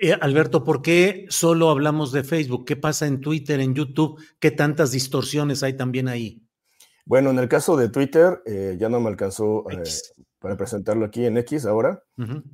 Eh, 0.00 0.12
Alberto, 0.12 0.64
¿por 0.64 0.82
qué 0.82 1.26
solo 1.28 1.70
hablamos 1.70 2.10
de 2.12 2.24
Facebook? 2.24 2.64
¿Qué 2.64 2.76
pasa 2.76 3.06
en 3.06 3.20
Twitter, 3.20 3.60
en 3.60 3.74
YouTube? 3.74 4.20
¿Qué 4.40 4.50
tantas 4.50 4.90
distorsiones 4.90 5.62
hay 5.62 5.76
también 5.76 6.08
ahí? 6.08 6.42
Bueno, 7.06 7.30
en 7.30 7.38
el 7.38 7.48
caso 7.48 7.76
de 7.76 7.88
Twitter, 7.90 8.42
eh, 8.46 8.76
ya 8.78 8.88
no 8.88 8.98
me 8.98 9.08
alcanzó 9.08 9.70
eh, 9.70 9.82
para 10.44 10.58
presentarlo 10.58 11.06
aquí 11.06 11.24
en 11.24 11.38
X 11.38 11.64
ahora, 11.64 12.04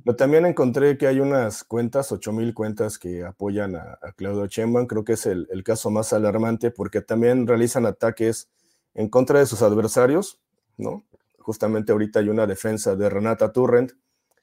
pero 0.05 0.15
también 0.15 0.45
encontré 0.45 0.97
que 0.97 1.07
hay 1.07 1.19
unas 1.19 1.65
cuentas, 1.65 2.09
8000 2.13 2.53
cuentas 2.53 2.97
que 2.97 3.25
apoyan 3.25 3.75
a, 3.75 3.99
a 4.01 4.13
Claudio 4.13 4.45
Sheinbaum. 4.45 4.87
Creo 4.87 5.03
que 5.03 5.11
es 5.11 5.25
el, 5.25 5.45
el, 5.51 5.61
caso 5.65 5.89
más 5.91 6.13
alarmante 6.13 6.71
porque 6.71 7.01
también 7.01 7.45
realizan 7.45 7.85
ataques 7.85 8.49
en 8.93 9.09
contra 9.09 9.39
de 9.39 9.45
sus 9.45 9.61
adversarios, 9.61 10.39
¿no? 10.77 11.03
Justamente 11.37 11.91
ahorita 11.91 12.19
hay 12.19 12.29
una 12.29 12.47
defensa 12.47 12.95
de 12.95 13.09
Renata 13.09 13.51
Turrent 13.51 13.91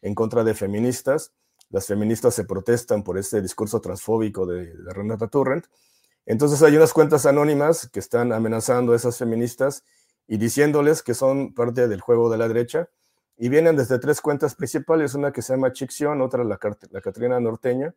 en 0.03 0.15
contra 0.15 0.45
de 0.45 0.53
feministas. 0.53 1.33
Las 1.71 1.87
feministas 1.87 2.35
se 2.35 2.45
protestan 2.45 3.03
por 3.03 3.17
este 3.17 3.41
discurso 3.41 3.81
transfóbico 3.81 4.45
de, 4.45 4.75
de 4.75 4.93
Renata 4.93 5.29
Turrent. 5.29 5.65
Entonces 6.27 6.63
hay 6.63 6.77
unas 6.77 6.93
cuentas 6.93 7.25
anónimas 7.25 7.89
que 7.89 8.01
están 8.01 8.31
amenazando 8.35 8.93
a 8.93 8.97
esas 8.97 9.17
feministas 9.17 9.85
y 10.27 10.37
diciéndoles 10.37 11.03
que 11.03 11.15
son 11.15 11.55
parte 11.55 11.89
del 11.89 12.03
juego 12.03 12.29
de 12.29 12.37
la 12.37 12.47
derecha. 12.47 12.91
Y 13.39 13.49
vienen 13.49 13.77
desde 13.77 13.99
tres 13.99 14.21
cuentas 14.21 14.55
principales, 14.57 15.15
una 15.15 15.33
que 15.33 15.43
se 15.43 15.53
llama 15.53 15.73
Chicción, 15.73 16.21
otra 16.21 16.43
la, 16.43 16.59
la 16.91 17.01
Catrina 17.01 17.39
Norteña, 17.39 17.95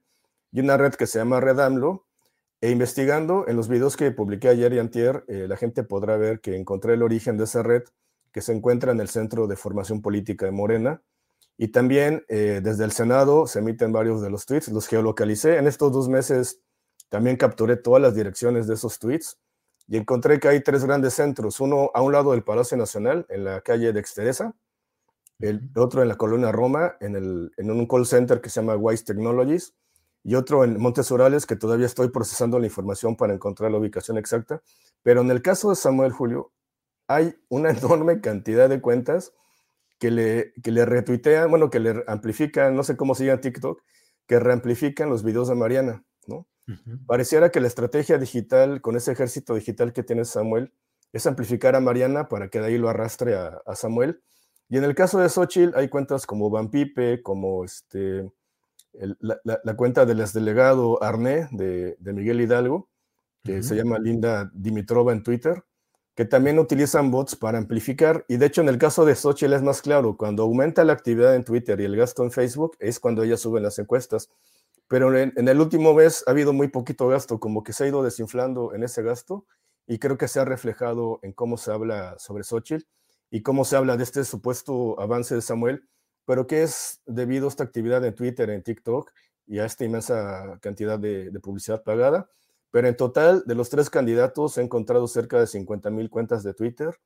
y 0.52 0.60
una 0.60 0.78
red 0.78 0.94
que 0.94 1.08
se 1.08 1.20
llama 1.20 1.40
Redamlo. 1.40 2.06
E 2.64 2.70
investigando 2.70 3.48
en 3.48 3.56
los 3.56 3.68
videos 3.68 3.98
que 3.98 4.12
publiqué 4.12 4.50
ayer 4.50 4.72
y 4.74 4.78
antier, 4.78 5.26
eh, 5.28 5.48
la 5.48 5.58
gente 5.58 5.82
podrá 5.84 6.16
ver 6.16 6.42
que 6.42 6.56
encontré 6.56 6.94
el 6.94 7.02
origen 7.02 7.36
de 7.36 7.46
esa 7.46 7.64
red 7.64 7.84
que 8.32 8.42
se 8.42 8.54
encuentra 8.54 8.92
en 8.92 9.00
el 9.00 9.10
Centro 9.10 9.48
de 9.48 9.56
Formación 9.56 10.04
Política 10.04 10.46
de 10.46 10.52
Morena. 10.52 11.02
Y 11.58 11.70
también 11.70 12.24
eh, 12.30 12.62
desde 12.64 12.86
el 12.86 12.92
Senado 12.92 13.48
se 13.48 13.60
emiten 13.60 13.92
varios 13.92 14.22
de 14.22 14.30
los 14.30 14.46
tweets, 14.46 14.70
los 14.70 14.88
geolocalicé. 14.88 15.58
En 15.58 15.66
estos 15.66 15.92
dos 15.92 16.08
meses 16.08 16.62
también 17.10 17.36
capturé 17.36 17.78
todas 17.78 18.02
las 18.02 18.14
direcciones 18.14 18.68
de 18.68 18.76
esos 18.76 19.00
tweets 19.00 19.40
y 19.88 19.98
encontré 19.98 20.40
que 20.40 20.48
hay 20.48 20.62
tres 20.62 20.86
grandes 20.86 21.16
centros, 21.16 21.60
uno 21.60 21.92
a 21.94 22.02
un 22.02 22.14
lado 22.14 22.32
del 22.32 22.44
Palacio 22.44 22.78
Nacional, 22.78 23.26
en 23.28 23.44
la 23.44 23.62
calle 23.62 23.92
de 23.92 24.00
Exteresa, 24.00 24.56
el 25.42 25.70
otro 25.76 26.02
en 26.02 26.08
la 26.08 26.16
colonia 26.16 26.52
Roma, 26.52 26.96
en, 27.00 27.16
el, 27.16 27.52
en 27.58 27.72
un 27.72 27.88
call 27.88 28.06
center 28.06 28.42
que 28.42 28.50
se 28.50 28.62
llama 28.62 28.76
Wise 28.76 29.04
Technologies, 29.04 29.74
y 30.24 30.36
otro 30.36 30.64
en 30.64 30.80
Montes 30.80 31.10
Urales, 31.10 31.46
que 31.46 31.56
todavía 31.56 31.88
estoy 31.88 32.10
procesando 32.10 32.60
la 32.60 32.68
información 32.68 33.16
para 33.16 33.34
encontrar 33.34 33.72
la 33.72 33.78
ubicación 33.78 34.18
exacta. 34.18 34.62
Pero 35.02 35.22
en 35.22 35.32
el 35.32 35.42
caso 35.42 35.70
de 35.72 35.76
Samuel 35.76 36.12
Julio, 36.12 36.52
hay 37.08 37.36
una 37.50 37.72
enorme 37.78 38.22
cantidad 38.22 38.70
de 38.70 38.82
cuentas 38.82 39.34
que 40.00 40.12
le, 40.12 40.54
que 40.64 40.72
le 40.72 40.86
retuitean, 40.86 41.50
bueno, 41.50 41.70
que 41.70 41.80
le 41.80 42.04
amplifican, 42.08 42.76
no 42.76 42.84
sé 42.84 42.98
cómo 42.98 43.16
se 43.16 43.26
llama 43.26 43.42
TikTok, 43.42 43.82
que 44.28 44.40
reamplifican 44.40 45.10
los 45.10 45.24
videos 45.24 45.48
de 45.48 45.56
Mariana, 45.56 46.06
¿no? 46.28 46.48
Pareciera 47.06 47.52
que 47.52 47.60
la 47.60 47.68
estrategia 47.68 48.18
digital, 48.18 48.82
con 48.82 48.96
ese 48.96 49.12
ejército 49.12 49.56
digital 49.56 49.92
que 49.92 50.04
tiene 50.04 50.24
Samuel, 50.24 50.74
es 51.12 51.28
amplificar 51.28 51.76
a 51.76 51.82
Mariana 51.82 52.30
para 52.30 52.50
que 52.50 52.60
de 52.60 52.68
ahí 52.68 52.78
lo 52.78 52.90
arrastre 52.90 53.36
a, 53.36 53.62
Samuel. 53.76 54.24
Y 54.72 54.78
en 54.78 54.86
el 54.86 54.96
caso 54.96 55.20
de 55.20 55.28
Xochitl, 55.28 55.78
hay 55.78 55.90
cuentas 55.90 56.26
como 56.26 56.50
Van 56.50 56.70
Pipe, 56.70 57.22
como 57.22 57.66
este, 57.66 58.32
la, 59.20 59.76
cuenta 59.76 60.06
del 60.06 60.22
exdelegado 60.22 61.04
Arné 61.04 61.50
de, 61.52 61.98
Miguel 62.00 62.40
Hidalgo, 62.40 62.88
que 63.44 63.64
se 63.64 63.76
llama 63.76 64.00
Linda 64.00 64.50
Dimitrova 64.54 65.12
en 65.12 65.24
Twitter, 65.24 65.66
que 66.16 66.24
también 66.24 66.58
utilizan 66.58 67.12
bots 67.12 67.36
para 67.36 67.58
amplificar. 67.58 68.24
Y 68.30 68.38
de 68.38 68.46
hecho, 68.46 68.62
en 68.62 68.70
el 68.70 68.78
caso 68.78 69.04
de 69.04 69.14
Xochitl 69.14 69.52
es 69.52 69.62
más 69.62 69.82
claro, 69.82 70.16
cuando 70.16 70.44
aumenta 70.44 70.86
la 70.86 70.94
actividad 70.94 71.36
en 71.36 71.44
Twitter 71.44 71.82
y 71.82 71.84
el 71.84 71.98
gasto 71.98 72.24
en 72.24 72.32
Facebook, 72.32 72.78
es 72.80 73.02
cuando 73.02 73.24
ella 73.24 73.36
sube 73.36 73.60
las 73.60 73.78
encuestas. 73.78 74.30
Pero 74.88 75.18
en, 75.18 75.34
en, 75.36 75.50
el 75.50 75.60
último 75.60 75.94
mes 75.94 76.24
ha 76.28 76.32
habido 76.32 76.54
muy 76.54 76.70
poquito 76.70 77.10
gasto, 77.10 77.42
como 77.42 77.62
que 77.62 77.74
se 77.74 77.84
ha 77.84 77.88
ido 77.88 78.04
desinflando 78.04 78.74
en 78.74 78.84
ese 78.84 79.04
gasto, 79.04 79.46
y 79.86 80.00
creo 80.00 80.18
que 80.18 80.30
se 80.30 80.40
ha 80.40 80.46
reflejado 80.46 81.20
en 81.24 81.34
cómo 81.34 81.58
se 81.58 81.74
habla 81.74 82.18
sobre 82.20 82.46
Xochitl 82.46 82.86
y 83.32 83.42
cómo 83.42 83.64
se 83.66 83.78
habla 83.78 83.98
de 83.98 84.04
este 84.04 84.24
supuesto 84.26 85.00
avance 85.00 85.34
de 85.34 85.42
Samuel, 85.42 85.88
pero 86.26 86.46
que 86.46 86.64
es 86.64 87.02
debido 87.06 87.46
a 87.46 87.50
esta 87.50 87.64
actividad 87.64 88.06
en 88.06 88.14
Twitter, 88.14 88.50
en 88.50 88.62
TikTok 88.62 89.12
y 89.48 89.60
a 89.60 89.66
esta 89.66 89.86
inmensa 89.86 90.60
cantidad 90.62 91.00
de, 91.00 91.32
publicidad 91.42 91.82
pagada. 91.82 92.30
Pero 92.72 92.88
en 92.88 92.96
total, 92.96 93.44
de 93.46 93.56
los 93.56 93.70
tres 93.70 93.90
candidatos, 93.90 94.58
he 94.58 94.62
encontrado 94.62 95.08
cerca 95.08 95.40
de 95.40 95.48
50 95.48 95.90
mil 95.90 96.10
cuentas 96.10 96.44
de 96.44 96.54
Twitter 96.54 97.00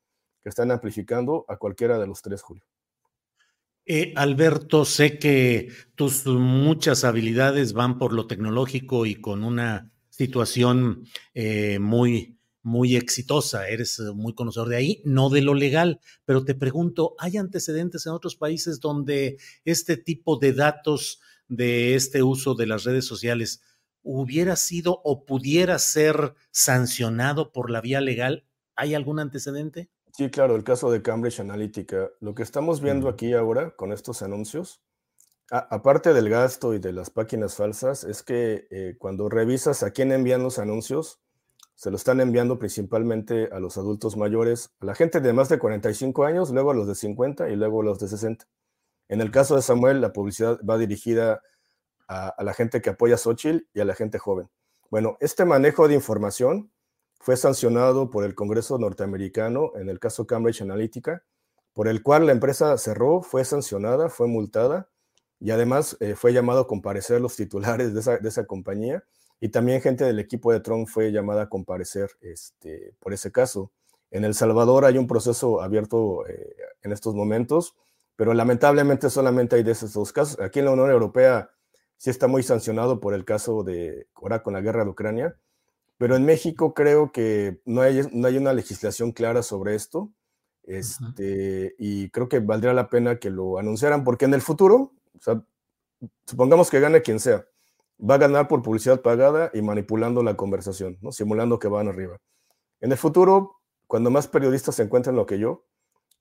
que 0.43 0.49
están 0.49 0.71
amplificando 0.71 1.45
a 1.47 1.57
cualquiera 1.57 1.97
de 1.97 2.07
los 2.07 2.21
tres, 2.21 2.41
Julio. 2.41 2.63
Eh, 3.85 4.13
Alberto, 4.15 4.83
sé 4.83 5.19
que 5.19 5.69
tus 5.93 6.25
muchas 6.25 7.03
habilidades 7.03 7.73
van 7.73 7.99
por 7.99 8.13
lo 8.13 8.25
tecnológico 8.25 9.05
y 9.05 9.15
con 9.15 9.43
una 9.43 9.91
situación 10.09 11.05
eh, 11.35 11.77
muy 11.79 12.34
muy 12.65 12.95
exitosa, 12.95 13.67
eres 13.67 13.99
eh, 13.99 14.11
muy 14.15 14.33
conocedor 14.33 14.69
de 14.69 14.75
ahí, 14.75 15.01
no 15.05 15.29
de 15.29 15.43
lo 15.43 15.53
legal, 15.53 16.01
pero 16.25 16.43
te 16.43 16.55
pregunto, 16.55 17.15
¿hay 17.19 17.37
antecedentes 17.37 18.07
en 18.07 18.13
otros 18.13 18.35
países 18.35 18.79
donde 18.79 19.37
este 19.65 19.97
tipo 19.97 20.37
de 20.37 20.51
datos 20.51 21.21
de 21.47 21.93
este 21.93 22.23
uso 22.23 22.55
de 22.55 22.65
las 22.65 22.83
redes 22.83 23.05
sociales 23.05 23.61
hubiera 24.01 24.55
sido 24.55 24.99
o 25.03 25.25
pudiera 25.25 25.77
ser 25.77 26.33
sancionado 26.49 27.51
por 27.51 27.69
la 27.69 27.81
vía 27.81 28.01
legal? 28.01 28.47
¿Hay 28.75 28.95
algún 28.95 29.19
antecedente? 29.19 29.91
Sí, 30.11 30.31
claro, 30.31 30.55
el 30.55 30.63
caso 30.63 30.89
de 30.89 31.03
Cambridge 31.03 31.41
Analytica. 31.41 32.09
Lo 32.19 32.33
que 32.33 32.41
estamos 32.41 32.81
viendo 32.81 33.09
aquí 33.09 33.33
ahora 33.33 33.75
con 33.75 33.91
estos 33.91 34.23
anuncios, 34.23 34.81
aparte 35.51 36.15
del 36.15 36.29
gasto 36.29 36.73
y 36.73 36.79
de 36.79 36.93
las 36.93 37.11
páginas 37.11 37.53
falsas, 37.53 38.03
es 38.03 38.23
que 38.23 38.67
eh, 38.71 38.95
cuando 38.97 39.29
revisas 39.29 39.83
a 39.83 39.91
quién 39.91 40.11
envían 40.11 40.41
los 40.41 40.57
anuncios, 40.57 41.21
se 41.75 41.91
lo 41.91 41.97
están 41.97 42.21
enviando 42.21 42.57
principalmente 42.57 43.49
a 43.51 43.59
los 43.59 43.77
adultos 43.77 44.15
mayores, 44.15 44.71
a 44.79 44.85
la 44.85 44.95
gente 44.95 45.19
de 45.19 45.33
más 45.33 45.49
de 45.49 45.59
45 45.59 46.23
años, 46.23 46.49
luego 46.51 46.71
a 46.71 46.73
los 46.73 46.87
de 46.87 46.95
50 46.95 47.49
y 47.49 47.55
luego 47.57 47.81
a 47.81 47.85
los 47.85 47.99
de 47.99 48.07
60. 48.07 48.47
En 49.09 49.21
el 49.21 49.29
caso 49.29 49.55
de 49.55 49.61
Samuel, 49.61 50.01
la 50.01 50.13
publicidad 50.13 50.59
va 50.67 50.77
dirigida 50.77 51.41
a, 52.07 52.33
la 52.41 52.53
gente 52.53 52.81
que 52.81 52.91
apoya 52.91 53.15
a 53.15 53.17
Xochitl 53.17 53.67
y 53.73 53.81
a 53.81 53.85
la 53.85 53.93
gente 53.93 54.19
joven. 54.19 54.49
Bueno, 54.89 55.17
este 55.19 55.43
manejo 55.43 55.87
de 55.87 55.95
información 55.95 56.71
fue 57.19 57.35
sancionado 57.35 58.09
por 58.09 58.23
el 58.23 58.35
Congreso 58.35 58.77
norteamericano 58.77 59.71
en 59.75 59.89
el 59.89 59.99
caso 59.99 60.25
Cambridge 60.25 60.61
Analytica, 60.61 61.23
por 61.73 61.89
el 61.89 62.03
cual 62.03 62.25
la 62.25 62.31
empresa 62.31 62.77
cerró, 62.77 63.21
fue 63.21 63.43
sancionada, 63.43 64.09
fue 64.09 64.27
multada 64.27 64.89
y 65.39 65.51
además 65.51 65.97
eh, 65.99 66.15
fue 66.15 66.31
llamado 66.31 66.61
a 66.61 66.67
comparecer 66.67 67.19
los 67.19 67.35
titulares 67.35 67.93
de 67.93 67.99
esa, 67.99 68.17
de 68.17 68.29
esa 68.29 68.45
compañía 68.45 69.03
y 69.39 69.49
también 69.49 69.81
gente 69.81 70.03
del 70.05 70.19
equipo 70.19 70.51
de 70.51 70.59
Trump 70.59 70.87
fue 70.87 71.11
llamada 71.11 71.43
a 71.43 71.49
comparecer 71.49 72.09
este, 72.21 72.93
por 72.99 73.13
ese 73.13 73.31
caso. 73.31 73.71
En 74.11 74.23
El 74.23 74.33
Salvador 74.33 74.85
hay 74.85 74.97
un 74.97 75.07
proceso 75.07 75.61
abierto 75.61 76.25
eh, 76.27 76.55
en 76.83 76.91
estos 76.91 77.15
momentos, 77.15 77.75
pero 78.15 78.33
lamentablemente 78.33 79.09
solamente 79.09 79.55
hay 79.57 79.63
de 79.63 79.73
esos 79.73 79.93
dos 79.93 80.13
casos. 80.13 80.39
Aquí 80.39 80.59
en 80.59 80.65
la 80.65 80.71
Unión 80.71 80.89
Europea 80.89 81.49
sí 81.97 82.09
está 82.09 82.27
muy 82.27 82.43
sancionado 82.43 82.99
por 82.99 83.13
el 83.13 83.25
caso 83.25 83.63
de 83.63 84.07
ahora 84.15 84.41
con 84.41 84.53
la 84.53 84.61
guerra 84.61 84.83
de 84.83 84.91
Ucrania, 84.91 85.35
pero 85.97 86.15
en 86.15 86.25
México 86.25 86.73
creo 86.73 87.11
que 87.11 87.59
no 87.65 87.81
hay, 87.81 88.01
no 88.11 88.27
hay 88.27 88.37
una 88.37 88.53
legislación 88.53 89.11
clara 89.11 89.43
sobre 89.43 89.75
esto. 89.75 90.11
Este, 90.63 91.75
y 91.77 92.09
creo 92.09 92.27
que 92.27 92.39
valdría 92.39 92.73
la 92.73 92.89
pena 92.89 93.19
que 93.19 93.29
lo 93.29 93.59
anunciaran, 93.59 94.03
porque 94.03 94.25
en 94.25 94.33
el 94.33 94.41
futuro, 94.41 94.93
supongamos 96.25 96.71
que 96.71 96.79
gane 96.79 97.03
quien 97.03 97.19
sea, 97.19 97.45
va 97.99 98.15
a 98.15 98.17
ganar 98.17 98.47
por 98.47 98.61
publicidad 98.61 99.01
pagada 99.01 99.51
y 99.53 99.61
manipulando 99.61 100.23
la 100.23 100.35
conversación, 100.35 100.97
simulando 101.11 101.59
que 101.59 101.67
van 101.67 101.87
arriba. 101.87 102.17
En 102.81 102.91
el 102.91 102.97
futuro, 102.97 103.57
cuando 103.87 104.09
más 104.09 104.27
periodistas 104.27 104.75
se 104.75 104.83
encuentren 104.83 105.15
lo 105.15 105.25
que 105.25 105.39
yo, 105.39 105.65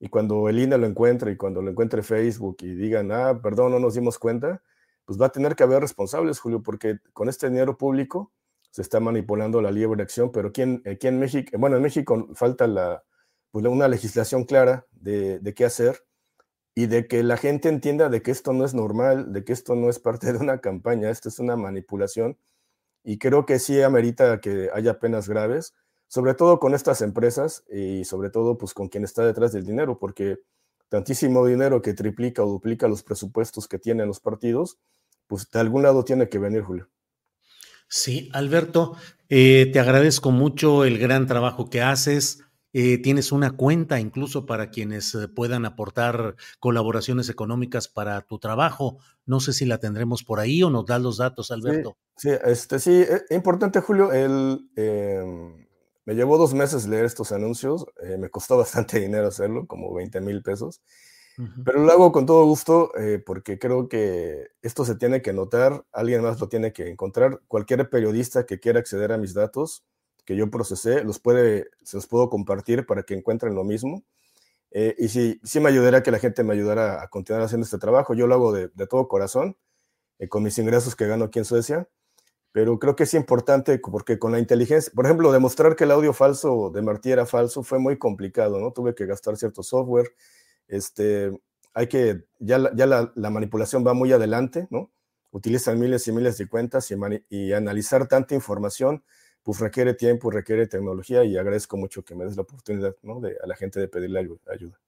y 0.01 0.09
cuando 0.09 0.49
el 0.49 0.59
INE 0.59 0.77
lo 0.77 0.87
encuentre 0.87 1.33
y 1.33 1.37
cuando 1.37 1.63
lo 1.63 1.71
encuentre 1.71 2.03
Facebook 2.03 2.57
y 2.61 2.75
digan, 2.75 3.11
ah, 3.13 3.41
perdón, 3.43 3.73
no 3.73 3.79
nos 3.79 3.95
dimos 3.95 4.19
cuenta, 4.19 4.63
pues 5.05 5.21
va 5.21 5.27
a 5.27 5.33
tener 5.33 5.55
que 5.55 5.63
haber 5.63 5.81
responsables, 5.81 6.41
Julio, 6.41 6.63
porque 6.63 6.99
con 7.13 7.29
este 7.29 7.49
dinero 7.49 7.77
público 7.77 8.33
se 8.71 8.83
está 8.83 8.99
manipulando 9.01 9.63
la 9.63 9.71
libre 9.71 10.03
acción, 10.03 10.33
pero 10.33 10.49
aquí 10.49 10.63
en, 10.63 10.83
aquí 10.87 11.07
en 11.07 11.19
México, 11.19 11.57
bueno, 11.59 11.77
en 11.77 11.83
México 11.83 12.29
falta 12.35 13.05
pues 13.51 13.65
una 13.67 13.87
legislación 13.87 14.45
clara 14.45 14.87
de 14.91 15.55
qué 15.55 15.65
hacer 15.65 16.05
y 16.75 16.87
de 16.87 17.07
que 17.07 17.23
la 17.23 17.37
gente 17.37 17.69
entienda 17.69 18.09
de 18.09 18.23
que 18.23 18.31
esto 18.31 18.53
no 18.53 18.65
es 18.65 18.75
normal, 18.75 19.33
de 19.33 19.45
que 19.45 19.53
esto 19.53 19.77
no 19.77 19.89
es 19.89 19.99
parte 19.99 20.33
de 20.33 20.39
una 20.39 20.61
campaña, 20.61 21.11
esto 21.11 21.29
es 21.29 21.39
una 21.39 21.57
manipulación. 21.57 22.37
Y 23.05 23.19
creo 23.19 23.47
que 23.47 23.59
sí 23.59 23.81
amerita 23.83 24.41
que 24.41 24.71
haya 24.75 24.99
penas 24.99 25.29
graves, 25.29 25.75
sobre 26.09 26.35
todo 26.35 26.59
con 26.59 26.75
estas 26.75 27.03
empresas 27.03 27.65
y 27.71 28.05
sobre 28.05 28.31
todo 28.31 28.59
pues 28.59 28.75
con 28.75 28.89
quien 28.89 29.05
está 29.05 29.25
detrás 29.25 29.53
del 29.53 29.65
dinero, 29.65 29.99
porque 29.99 30.39
tantísimo 30.89 31.47
dinero 31.47 31.83
que 31.83 31.95
triplica 31.95 32.43
o 32.45 32.49
duplica 32.49 32.89
los 32.89 33.03
presupuestos 33.03 33.69
que 33.69 33.79
tienen 33.79 34.07
los 34.07 34.21
partidos, 34.21 34.79
pues 35.27 35.51
de 35.51 35.61
algún 35.61 35.83
lado 35.83 36.05
tiene 36.05 36.29
que 36.29 36.39
venir, 36.39 36.63
Julio. 36.63 36.89
Sí, 37.89 38.31
Alberto, 38.33 38.97
eh, 39.29 39.71
te 39.73 39.81
agradezco 39.81 40.31
mucho 40.31 40.85
el 40.85 40.99
gran 40.99 41.27
trabajo 41.27 41.71
que 41.71 41.83
haces. 41.83 42.44
Eh, 42.77 42.99
tienes 42.99 43.31
una 43.31 43.53
cuenta 43.53 44.01
incluso 44.01 44.47
para 44.47 44.71
quienes 44.71 45.15
eh, 45.15 45.29
puedan 45.29 45.65
aportar 45.65 46.35
colaboraciones 46.59 47.29
económicas 47.29 47.87
para 47.87 48.21
tu 48.23 48.41
trabajo. 48.41 48.99
No 49.27 49.39
sé 49.39 49.53
si 49.53 49.65
la 49.65 49.79
tendremos 49.79 50.25
por 50.25 50.41
ahí 50.41 50.61
o 50.65 50.71
nos 50.71 50.85
das 50.85 51.01
los 51.01 51.19
datos, 51.19 51.53
Alberto. 51.53 51.97
Sí, 52.17 52.31
este, 52.45 52.81
sí, 52.81 53.03
es 53.03 53.27
eh, 53.31 53.37
importante, 53.37 53.81
Julio. 53.81 54.11
El, 54.11 54.69
em, 54.75 55.65
me 56.05 56.15
llevó 56.17 56.37
dos 56.37 56.53
meses 56.53 56.89
leer 56.89 57.05
estos 57.05 57.31
anuncios. 57.31 57.87
me 58.19 58.29
costó 58.29 58.57
bastante 58.59 58.99
dinero 58.99 59.29
hacerlo, 59.29 59.69
como 59.69 59.95
20 59.95 60.21
mil 60.21 60.43
pesos. 60.43 60.83
Pero 61.65 61.81
lo 61.81 61.93
hago 61.93 62.13
con 62.13 62.27
todo 62.27 62.45
gusto 62.45 62.93
porque 63.27 63.59
creo 63.59 63.89
que 63.89 64.51
esto 64.63 64.85
se 64.85 64.95
tiene 64.95 65.21
que 65.21 65.33
notar, 65.33 65.85
alguien 65.91 66.23
más 66.23 66.41
lo 66.41 66.49
tiene 66.49 66.73
que 66.73 66.89
encontrar. 66.89 67.41
Cualquier 67.49 67.91
periodista 67.91 68.47
que 68.47 68.61
quiera 68.61 68.79
acceder 68.79 69.11
a 69.11 69.19
mis 69.19 69.35
datos, 69.35 69.85
que 70.25 70.37
yo 70.37 70.51
procesé, 70.51 71.05
los 71.05 71.21
puede, 71.21 71.69
se 71.83 71.97
los 71.97 72.07
puedo 72.07 72.31
compartir 72.31 72.87
para 72.87 73.03
que 73.03 73.15
encuentren 73.15 73.55
lo 73.55 73.65
mismo. 73.65 74.05
Eh, 74.71 74.95
y 74.99 75.09
sí, 75.09 75.41
sí 75.45 75.61
me 75.61 75.69
ayudará 75.69 76.03
que 76.03 76.11
la 76.11 76.19
gente 76.19 76.43
me 76.43 76.55
ayudara 76.55 77.03
a 77.03 77.09
continuar 77.09 77.45
haciendo 77.45 77.65
este 77.65 77.79
trabajo. 77.79 78.15
Yo 78.15 78.27
lo 78.27 78.35
hago 78.35 78.53
de, 78.53 78.69
todo 78.89 79.09
corazón, 79.09 79.57
eh, 80.19 80.29
con 80.29 80.43
mis 80.43 80.59
ingresos 80.59 80.97
que 80.97 81.07
gano 81.07 81.27
aquí 81.27 81.39
en 81.39 81.45
Suecia, 81.45 81.89
pero 82.53 82.79
creo 82.79 82.97
que 82.97 83.05
es 83.05 83.15
importante 83.15 83.79
porque 83.79 84.19
con 84.19 84.33
la 84.33 84.39
inteligencia, 84.39 84.93
por 84.95 85.07
ejemplo, 85.07 85.33
demostrar 85.33 85.77
que 85.77 85.85
el 85.85 85.91
audio 85.91 86.13
falso 86.13 86.71
de 86.71 86.83
Martí 86.83 87.11
era 87.13 87.27
falso 87.27 87.63
fue 87.63 87.79
muy 87.79 87.99
complicado, 87.99 88.61
¿no? 88.61 88.73
Tuve 88.73 88.95
que 88.95 89.07
gastar 89.07 89.37
cierto 89.37 89.63
software, 89.63 90.13
este, 90.69 91.31
hay 91.75 91.89
que, 91.89 92.25
ya, 92.39 92.59
la, 92.59 92.75
ya 92.75 92.87
la, 92.87 93.13
la 93.15 93.31
manipulación 93.31 93.87
va 93.87 93.95
muy 93.95 94.13
adelante, 94.13 94.69
¿no? 94.71 94.91
Utilizan 95.33 95.81
miles 95.81 96.07
y 96.07 96.13
miles 96.13 96.39
de 96.39 96.49
cuentas 96.49 96.91
y, 96.91 96.97
y 97.29 97.53
analizar 97.53 98.07
tanta 98.07 98.37
información 98.37 99.03
pues 99.45 99.61
requiere 99.61 99.95
tiempo, 99.95 100.31
requiere 100.31 100.67
tecnología 100.67 101.23
y 101.23 101.37
agradezco 101.37 101.77
mucho 101.77 102.03
que 102.03 102.15
me 102.15 102.25
des 102.25 102.35
la 102.35 102.43
oportunidad, 102.43 102.97
¿no? 103.03 103.21
A 103.43 103.47
la 103.47 103.55
gente 103.55 103.79
de 103.79 103.89
pedirle 103.89 104.27
ayuda. 104.51 104.81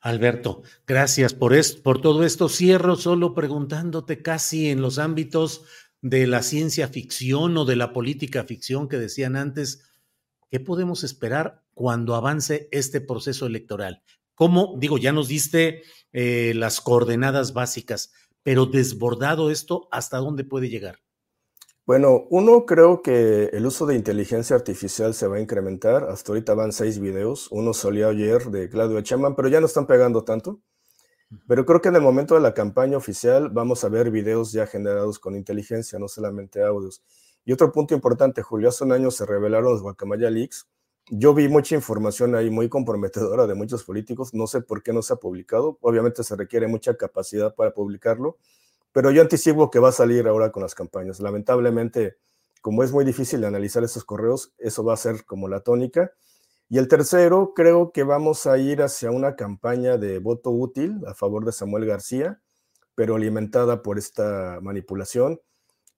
Alberto, 0.00 0.62
gracias 0.86 1.34
por, 1.34 1.54
esto, 1.54 1.82
por 1.82 2.00
todo 2.00 2.24
esto. 2.24 2.48
Cierro 2.48 2.96
solo 2.96 3.34
preguntándote 3.34 4.22
casi 4.22 4.70
en 4.70 4.80
los 4.80 4.98
ámbitos 4.98 5.64
de 6.00 6.26
la 6.26 6.42
ciencia 6.42 6.88
ficción 6.88 7.56
o 7.58 7.64
de 7.66 7.76
la 7.76 7.92
política 7.92 8.44
ficción 8.44 8.88
que 8.88 8.96
decían 8.96 9.36
antes, 9.36 9.84
¿qué 10.50 10.60
podemos 10.60 11.04
esperar 11.04 11.62
cuando 11.74 12.14
avance 12.14 12.68
este 12.72 13.02
proceso 13.02 13.46
electoral? 13.46 14.02
¿Cómo, 14.34 14.76
digo, 14.78 14.96
ya 14.96 15.12
nos 15.12 15.28
diste 15.28 15.82
eh, 16.12 16.54
las 16.54 16.80
coordenadas 16.80 17.52
básicas, 17.52 18.12
pero 18.42 18.64
desbordado 18.64 19.50
esto, 19.50 19.88
¿hasta 19.90 20.18
dónde 20.18 20.44
puede 20.44 20.70
llegar? 20.70 21.00
Bueno, 21.88 22.26
uno 22.28 22.66
creo 22.66 23.00
que 23.00 23.44
el 23.44 23.64
uso 23.64 23.86
de 23.86 23.94
inteligencia 23.94 24.54
artificial 24.54 25.14
se 25.14 25.26
va 25.26 25.36
a 25.36 25.40
incrementar. 25.40 26.04
Hasta 26.04 26.32
ahorita 26.32 26.52
van 26.52 26.70
seis 26.70 26.98
videos. 26.98 27.48
Uno 27.50 27.72
salió 27.72 28.10
ayer 28.10 28.50
de 28.50 28.68
Claudio 28.68 28.98
Echeman, 28.98 29.34
pero 29.34 29.48
ya 29.48 29.58
no 29.58 29.64
están 29.64 29.86
pegando 29.86 30.22
tanto. 30.22 30.60
Pero 31.46 31.64
creo 31.64 31.80
que 31.80 31.88
en 31.88 31.96
el 31.96 32.02
momento 32.02 32.34
de 32.34 32.42
la 32.42 32.52
campaña 32.52 32.98
oficial 32.98 33.48
vamos 33.48 33.84
a 33.84 33.88
ver 33.88 34.10
videos 34.10 34.52
ya 34.52 34.66
generados 34.66 35.18
con 35.18 35.34
inteligencia, 35.34 35.98
no 35.98 36.08
solamente 36.08 36.62
audios. 36.62 37.02
Y 37.46 37.52
otro 37.52 37.72
punto 37.72 37.94
importante, 37.94 38.42
Julio, 38.42 38.68
hace 38.68 38.84
un 38.84 38.92
año 38.92 39.10
se 39.10 39.24
revelaron 39.24 39.72
los 39.72 39.80
Guacamaya 39.80 40.28
Leaks. 40.28 40.68
Yo 41.08 41.32
vi 41.32 41.48
mucha 41.48 41.74
información 41.74 42.34
ahí 42.34 42.50
muy 42.50 42.68
comprometedora 42.68 43.46
de 43.46 43.54
muchos 43.54 43.84
políticos. 43.84 44.34
No 44.34 44.46
sé 44.46 44.60
por 44.60 44.82
qué 44.82 44.92
no 44.92 45.00
se 45.00 45.14
ha 45.14 45.16
publicado. 45.16 45.78
Obviamente 45.80 46.22
se 46.22 46.36
requiere 46.36 46.68
mucha 46.68 46.98
capacidad 46.98 47.54
para 47.54 47.72
publicarlo 47.72 48.36
pero 48.92 49.10
yo 49.10 49.22
anticipo 49.22 49.70
que 49.70 49.78
va 49.78 49.90
a 49.90 49.92
salir 49.92 50.26
ahora 50.26 50.50
con 50.52 50.62
las 50.62 50.74
campañas. 50.74 51.20
Lamentablemente, 51.20 52.16
como 52.60 52.82
es 52.82 52.92
muy 52.92 53.04
difícil 53.04 53.44
analizar 53.44 53.84
esos 53.84 54.04
correos, 54.04 54.52
eso 54.58 54.84
va 54.84 54.94
a 54.94 54.96
ser 54.96 55.24
como 55.24 55.48
la 55.48 55.60
tónica. 55.60 56.12
Y 56.68 56.78
el 56.78 56.88
tercero, 56.88 57.52
creo 57.54 57.92
que 57.92 58.02
vamos 58.02 58.46
a 58.46 58.58
ir 58.58 58.82
hacia 58.82 59.10
una 59.10 59.36
campaña 59.36 59.96
de 59.96 60.18
voto 60.18 60.50
útil 60.50 61.00
a 61.06 61.14
favor 61.14 61.44
de 61.44 61.52
Samuel 61.52 61.86
García, 61.86 62.42
pero 62.94 63.16
alimentada 63.16 63.82
por 63.82 63.98
esta 63.98 64.58
manipulación. 64.60 65.40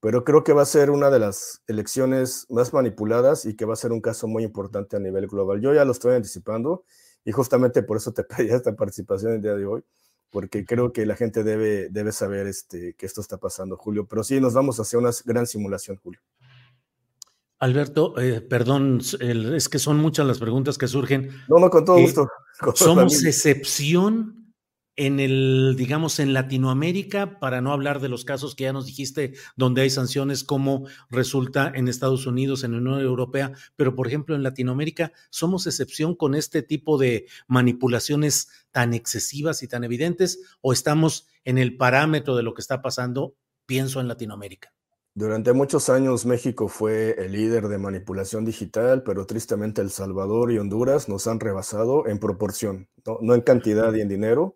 Pero 0.01 0.25
creo 0.25 0.45
que 0.45 0.53
va 0.53 0.63
a 0.63 0.67
ser 0.67 0.91
una 0.91 1.11
de 1.11 1.19
las 1.19 1.63
elecciones 1.67 2.47
más 2.49 2.73
manipuladas 2.73 3.45
y 3.45 3.57
que 3.57 3.67
va 3.67 3.75
a 3.75 3.77
ser 3.77 3.93
un 3.93 4.01
caso 4.01 4.29
muy 4.29 4.45
importante 4.45 4.97
a 4.97 5.01
nivel 5.01 5.27
global. 5.27 5.61
Yo 5.61 5.75
ya 5.75 5.85
lo 5.85 5.93
estoy 5.93 6.15
anticipando 6.15 6.85
y 7.25 7.33
justamente 7.33 7.83
por 7.83 7.97
eso 7.97 8.13
te 8.13 8.25
pedí 8.25 8.51
esta 8.51 8.75
participación 8.75 9.33
el 9.33 9.43
día 9.43 9.55
de 9.55 9.67
hoy, 9.67 9.85
porque 10.31 10.65
creo 10.65 10.93
que 10.93 11.05
la 11.07 11.17
gente 11.17 11.43
debe, 11.43 11.89
debe 11.91 12.13
saber 12.13 12.47
este, 12.47 12.95
que 12.95 13.07
esto 13.07 13.21
está 13.21 13.39
pasando, 13.39 13.77
Julio. 13.77 14.07
Pero 14.07 14.23
sí, 14.25 14.41
nos 14.41 14.55
vamos 14.55 14.79
hacia 14.81 14.99
una 14.99 15.11
gran 15.25 15.47
simulación, 15.47 15.97
Julio. 15.97 16.21
Alberto, 17.59 18.19
eh, 18.19 18.41
perdón, 18.41 19.01
es 19.21 19.69
que 19.69 19.79
son 19.79 19.99
muchas 19.99 20.27
las 20.27 20.39
preguntas 20.39 20.79
que 20.79 20.89
surgen. 20.89 21.31
No, 21.47 21.59
no, 21.59 21.69
con 21.69 21.85
todo 21.85 21.99
Eh, 21.99 22.03
gusto. 22.03 22.29
Con 22.61 22.77
¿Somos 22.77 23.25
excepción 23.25 24.40
en 24.97 25.21
el, 25.21 25.75
digamos, 25.77 26.19
en 26.19 26.33
Latinoamérica, 26.33 27.39
para 27.39 27.61
no 27.61 27.73
hablar 27.73 28.01
de 28.01 28.09
los 28.09 28.25
casos 28.25 28.55
que 28.55 28.65
ya 28.65 28.73
nos 28.73 28.87
dijiste, 28.87 29.35
donde 29.57 29.83
hay 29.83 29.91
sanciones, 29.91 30.45
como 30.45 30.87
resulta 31.09 31.73
en 31.75 31.89
Estados 31.89 32.27
Unidos, 32.27 32.65
en 32.65 32.73
la 32.73 32.79
Unión 32.79 33.01
Europea, 33.01 33.53
pero 33.77 33.95
por 33.95 34.07
ejemplo 34.07 34.35
en 34.35 34.43
Latinoamérica, 34.43 35.13
¿somos 35.31 35.67
excepción 35.67 36.15
con 36.15 36.35
este 36.35 36.63
tipo 36.63 36.99
de 36.99 37.27
manipulaciones 37.47 38.49
tan 38.73 38.95
excesivas 38.95 39.63
y 39.63 39.69
tan 39.69 39.85
evidentes? 39.85 40.41
¿O 40.61 40.73
estamos 40.73 41.29
en 41.45 41.59
el 41.59 41.77
parámetro 41.77 42.37
de 42.37 42.43
lo 42.43 42.55
que 42.55 42.61
está 42.61 42.83
pasando, 42.83 43.35
pienso 43.67 44.01
en 44.01 44.09
Latinoamérica? 44.09 44.75
Durante 45.15 45.53
muchos 45.53 45.89
años 45.89 46.25
México 46.25 46.69
fue 46.69 47.17
el 47.19 47.33
líder 47.33 47.67
de 47.67 47.79
manipulación 47.79 48.45
digital, 48.45 49.03
pero 49.03 49.27
tristemente 49.27 49.81
El 49.83 49.91
Salvador 49.91 50.53
y 50.53 50.59
Honduras 50.59 51.09
nos 51.09 51.27
han 51.27 51.41
rebasado 51.41 52.07
en 52.07 52.19
proporción, 52.21 52.89
no, 53.05 53.19
no 53.21 53.35
en 53.35 53.41
cantidad 53.41 53.93
y 53.93 54.03
en 54.03 54.09
dinero, 54.09 54.55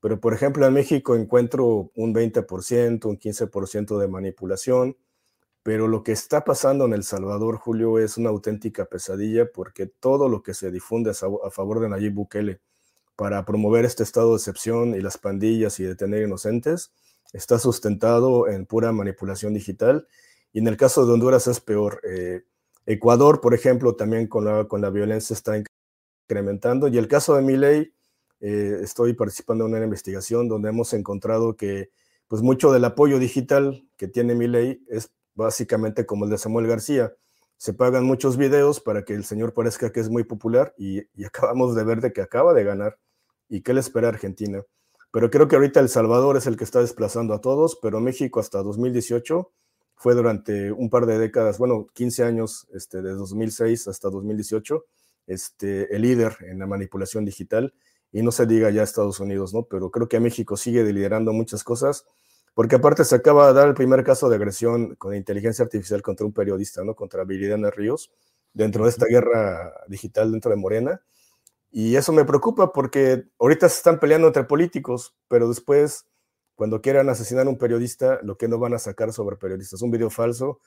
pero 0.00 0.20
por 0.20 0.34
ejemplo 0.34 0.66
en 0.66 0.74
México 0.74 1.14
encuentro 1.14 1.90
un 1.94 2.14
20%, 2.14 3.04
un 3.06 3.18
15% 3.18 3.98
de 3.98 4.08
manipulación, 4.08 4.96
pero 5.62 5.88
lo 5.88 6.04
que 6.04 6.12
está 6.12 6.44
pasando 6.44 6.84
en 6.84 6.92
El 6.92 7.02
Salvador, 7.02 7.56
Julio, 7.56 7.98
es 7.98 8.18
una 8.18 8.30
auténtica 8.30 8.84
pesadilla 8.84 9.50
porque 9.52 9.86
todo 9.86 10.28
lo 10.28 10.42
que 10.42 10.54
se 10.54 10.70
difunde 10.70 11.10
a 11.10 11.50
favor 11.50 11.80
de 11.80 11.88
Nayib 11.88 12.14
Bukele 12.14 12.60
para 13.16 13.44
promover 13.44 13.84
este 13.84 14.02
estado 14.02 14.30
de 14.30 14.36
excepción 14.36 14.94
y 14.94 15.00
las 15.00 15.18
pandillas 15.18 15.80
y 15.80 15.84
detener 15.84 16.22
inocentes, 16.22 16.92
está 17.32 17.58
sustentado 17.58 18.46
en 18.46 18.66
pura 18.66 18.92
manipulación 18.92 19.54
digital. 19.54 20.06
Y 20.52 20.60
en 20.60 20.68
el 20.68 20.76
caso 20.76 21.06
de 21.06 21.12
Honduras 21.12 21.46
es 21.46 21.60
peor. 21.60 22.00
Eh, 22.04 22.44
Ecuador, 22.84 23.40
por 23.40 23.54
ejemplo, 23.54 23.96
también 23.96 24.28
con 24.28 24.44
la, 24.44 24.68
con 24.68 24.80
la 24.80 24.90
violencia 24.90 25.34
está 25.34 25.60
incrementando. 26.28 26.88
Y 26.88 26.98
el 26.98 27.08
caso 27.08 27.34
de 27.34 27.42
Milei, 27.42 27.92
eh, 28.40 28.78
estoy 28.82 29.14
participando 29.14 29.66
en 29.66 29.74
una 29.74 29.84
investigación 29.84 30.48
donde 30.48 30.68
hemos 30.68 30.92
encontrado 30.92 31.56
que 31.56 31.90
pues 32.28 32.42
mucho 32.42 32.72
del 32.72 32.84
apoyo 32.84 33.18
digital 33.18 33.86
que 33.96 34.08
tiene 34.08 34.34
Milei 34.34 34.82
es 34.88 35.12
básicamente 35.34 36.06
como 36.06 36.24
el 36.24 36.30
de 36.30 36.38
Samuel 36.38 36.66
García. 36.66 37.14
Se 37.56 37.72
pagan 37.72 38.04
muchos 38.04 38.36
videos 38.36 38.80
para 38.80 39.04
que 39.04 39.14
el 39.14 39.24
señor 39.24 39.54
parezca 39.54 39.92
que 39.92 40.00
es 40.00 40.10
muy 40.10 40.24
popular 40.24 40.74
y, 40.76 41.00
y 41.14 41.24
acabamos 41.26 41.74
de 41.74 41.84
ver 41.84 42.00
de 42.00 42.12
que 42.12 42.22
acaba 42.22 42.52
de 42.54 42.64
ganar. 42.64 42.98
¿Y 43.48 43.62
qué 43.62 43.72
le 43.72 43.80
espera 43.80 44.08
a 44.08 44.10
Argentina? 44.10 44.62
Pero 45.12 45.30
creo 45.30 45.48
que 45.48 45.56
ahorita 45.56 45.80
El 45.80 45.88
Salvador 45.88 46.36
es 46.36 46.46
el 46.46 46.56
que 46.56 46.64
está 46.64 46.80
desplazando 46.80 47.32
a 47.32 47.40
todos, 47.40 47.78
pero 47.80 48.00
México 48.00 48.40
hasta 48.40 48.62
2018 48.62 49.50
fue 49.94 50.14
durante 50.14 50.70
un 50.72 50.90
par 50.90 51.06
de 51.06 51.18
décadas, 51.18 51.58
bueno, 51.58 51.86
15 51.94 52.22
años, 52.22 52.68
este, 52.74 53.00
de 53.00 53.14
2006 53.14 53.88
hasta 53.88 54.10
2018, 54.10 54.84
este, 55.26 55.94
el 55.94 56.02
líder 56.02 56.36
en 56.42 56.58
la 56.58 56.66
manipulación 56.66 57.24
digital, 57.24 57.72
y 58.16 58.22
no 58.22 58.32
se 58.32 58.46
diga 58.46 58.70
ya 58.70 58.82
Estados 58.82 59.20
Unidos, 59.20 59.52
¿no? 59.52 59.64
Pero 59.64 59.90
creo 59.90 60.08
que 60.08 60.18
México 60.20 60.56
sigue 60.56 60.82
liderando 60.90 61.34
muchas 61.34 61.62
cosas, 61.62 62.06
porque 62.54 62.76
aparte 62.76 63.04
se 63.04 63.14
acaba 63.14 63.48
de 63.48 63.52
dar 63.52 63.68
el 63.68 63.74
primer 63.74 64.04
caso 64.04 64.30
de 64.30 64.36
agresión 64.36 64.94
con 64.94 65.14
inteligencia 65.14 65.66
artificial 65.66 66.00
contra 66.00 66.24
un 66.24 66.32
periodista, 66.32 66.82
¿no? 66.82 66.94
Contra 66.94 67.24
Viridiana 67.24 67.68
Ríos, 67.68 68.10
dentro 68.54 68.84
de 68.84 68.90
esta 68.90 69.04
guerra 69.04 69.70
digital 69.86 70.32
dentro 70.32 70.50
de 70.50 70.56
Morena. 70.56 71.02
Y 71.70 71.96
eso 71.96 72.10
me 72.14 72.24
preocupa 72.24 72.72
porque 72.72 73.24
ahorita 73.38 73.68
se 73.68 73.76
están 73.76 74.00
peleando 74.00 74.28
entre 74.28 74.44
políticos, 74.44 75.14
pero 75.28 75.46
después, 75.46 76.06
cuando 76.54 76.80
quieran 76.80 77.10
asesinar 77.10 77.46
a 77.46 77.50
un 77.50 77.58
periodista, 77.58 78.18
lo 78.22 78.38
que 78.38 78.48
no 78.48 78.58
van 78.58 78.72
a 78.72 78.78
sacar 78.78 79.12
sobre 79.12 79.36
periodistas, 79.36 79.82
un 79.82 79.90
video 79.90 80.08
falso 80.08 80.60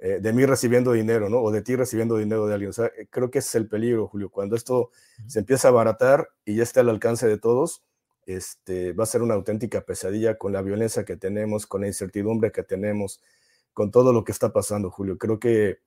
eh, 0.00 0.18
de 0.20 0.32
mí 0.32 0.44
recibiendo 0.46 0.92
dinero, 0.92 1.28
¿no? 1.28 1.38
O 1.40 1.50
de 1.52 1.62
ti 1.62 1.76
recibiendo 1.76 2.16
dinero 2.16 2.46
de 2.46 2.54
alguien. 2.54 2.70
O 2.70 2.72
sea, 2.72 2.86
eh, 2.86 3.06
creo 3.10 3.30
que 3.30 3.38
ese 3.38 3.48
es 3.48 3.54
el 3.56 3.68
peligro, 3.68 4.08
Julio. 4.08 4.30
Cuando 4.30 4.56
esto 4.56 4.90
se 5.26 5.40
empieza 5.40 5.68
a 5.68 5.70
abaratar 5.70 6.30
y 6.44 6.56
ya 6.56 6.62
está 6.62 6.80
al 6.80 6.88
alcance 6.88 7.28
de 7.28 7.38
todos, 7.38 7.82
este, 8.26 8.92
va 8.92 9.04
a 9.04 9.06
ser 9.06 9.22
una 9.22 9.34
auténtica 9.34 9.82
pesadilla 9.82 10.38
con 10.38 10.52
la 10.52 10.62
violencia 10.62 11.04
que 11.04 11.16
tenemos, 11.16 11.66
con 11.66 11.82
la 11.82 11.86
incertidumbre 11.86 12.52
que 12.52 12.62
tenemos, 12.62 13.20
con 13.72 13.90
todo 13.90 14.12
lo 14.12 14.24
que 14.24 14.32
está 14.32 14.52
pasando, 14.52 14.90
Julio. 14.90 15.18
Creo 15.18 15.38
que 15.38 15.78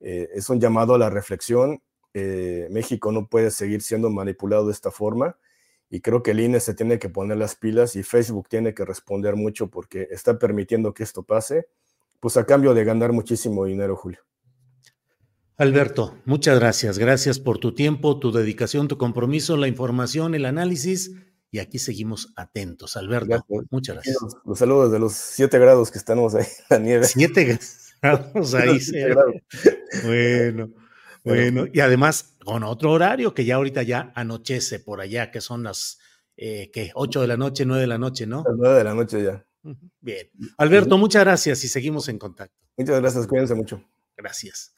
eh, 0.00 0.28
es 0.34 0.48
un 0.50 0.60
llamado 0.60 0.94
a 0.94 0.98
la 0.98 1.10
reflexión 1.10 1.82
eh, 2.18 2.68
México 2.70 3.12
no 3.12 3.28
puede 3.28 3.50
seguir 3.50 3.82
siendo 3.82 4.08
manipulado 4.08 4.64
de 4.64 4.72
esta 4.72 4.90
forma 4.90 5.36
y 5.90 6.00
creo 6.00 6.22
que 6.22 6.30
el 6.30 6.40
INE 6.40 6.60
se 6.60 6.72
tiene 6.72 6.98
que 6.98 7.10
poner 7.10 7.36
las 7.36 7.56
pilas 7.56 7.94
y 7.94 8.02
Facebook 8.02 8.48
tiene 8.48 8.72
que 8.72 8.86
responder 8.86 9.36
mucho 9.36 9.68
porque 9.68 10.08
está 10.10 10.38
permitiendo 10.38 10.94
que 10.94 11.02
esto 11.02 11.24
pase, 11.24 11.68
pues 12.20 12.36
a 12.36 12.44
cambio 12.44 12.74
de 12.74 12.84
ganar 12.84 13.12
muchísimo 13.12 13.64
dinero, 13.64 13.96
Julio. 13.96 14.20
Alberto, 15.56 16.18
muchas 16.24 16.58
gracias. 16.58 16.98
Gracias 16.98 17.38
por 17.38 17.58
tu 17.58 17.74
tiempo, 17.74 18.18
tu 18.18 18.30
dedicación, 18.30 18.88
tu 18.88 18.98
compromiso, 18.98 19.56
la 19.56 19.68
información, 19.68 20.34
el 20.34 20.44
análisis 20.44 21.12
y 21.50 21.60
aquí 21.60 21.78
seguimos 21.78 22.32
atentos. 22.36 22.96
Alberto, 22.96 23.26
gracias. 23.28 23.66
muchas 23.70 23.94
gracias. 23.96 24.18
Los, 24.20 24.36
los, 24.44 24.58
saludos 24.58 24.92
de 24.92 24.98
los 24.98 25.12
siete 25.14 25.58
grados 25.58 25.90
que 25.90 25.98
estamos 25.98 26.34
ahí 26.34 26.46
la 26.68 26.78
nieve. 26.78 27.04
Siete 27.06 27.58
grados 28.02 28.54
ahí. 28.54 28.80
siete 28.80 29.08
grados. 29.08 29.34
Bueno. 30.04 30.70
Bueno, 31.26 31.64
y 31.72 31.80
además 31.80 32.36
con 32.44 32.62
otro 32.62 32.92
horario 32.92 33.34
que 33.34 33.44
ya 33.44 33.56
ahorita 33.56 33.82
ya 33.82 34.12
anochece 34.14 34.78
por 34.78 35.00
allá, 35.00 35.32
que 35.32 35.40
son 35.40 35.64
las 35.64 35.98
eh, 36.36 36.70
¿qué? 36.72 36.90
8 36.94 37.22
de 37.22 37.26
la 37.26 37.36
noche, 37.36 37.64
9 37.64 37.80
de 37.80 37.86
la 37.86 37.98
noche, 37.98 38.26
¿no? 38.26 38.44
Las 38.46 38.56
9 38.56 38.78
de 38.78 38.84
la 38.84 38.94
noche 38.94 39.24
ya. 39.24 39.45
Bien. 40.00 40.28
Alberto, 40.58 40.98
muchas 40.98 41.24
gracias 41.24 41.64
y 41.64 41.68
seguimos 41.68 42.08
en 42.08 42.18
contacto. 42.18 42.56
Muchas 42.76 43.00
gracias, 43.00 43.26
cuídense 43.26 43.54
mucho. 43.54 43.82
Gracias. 44.16 44.74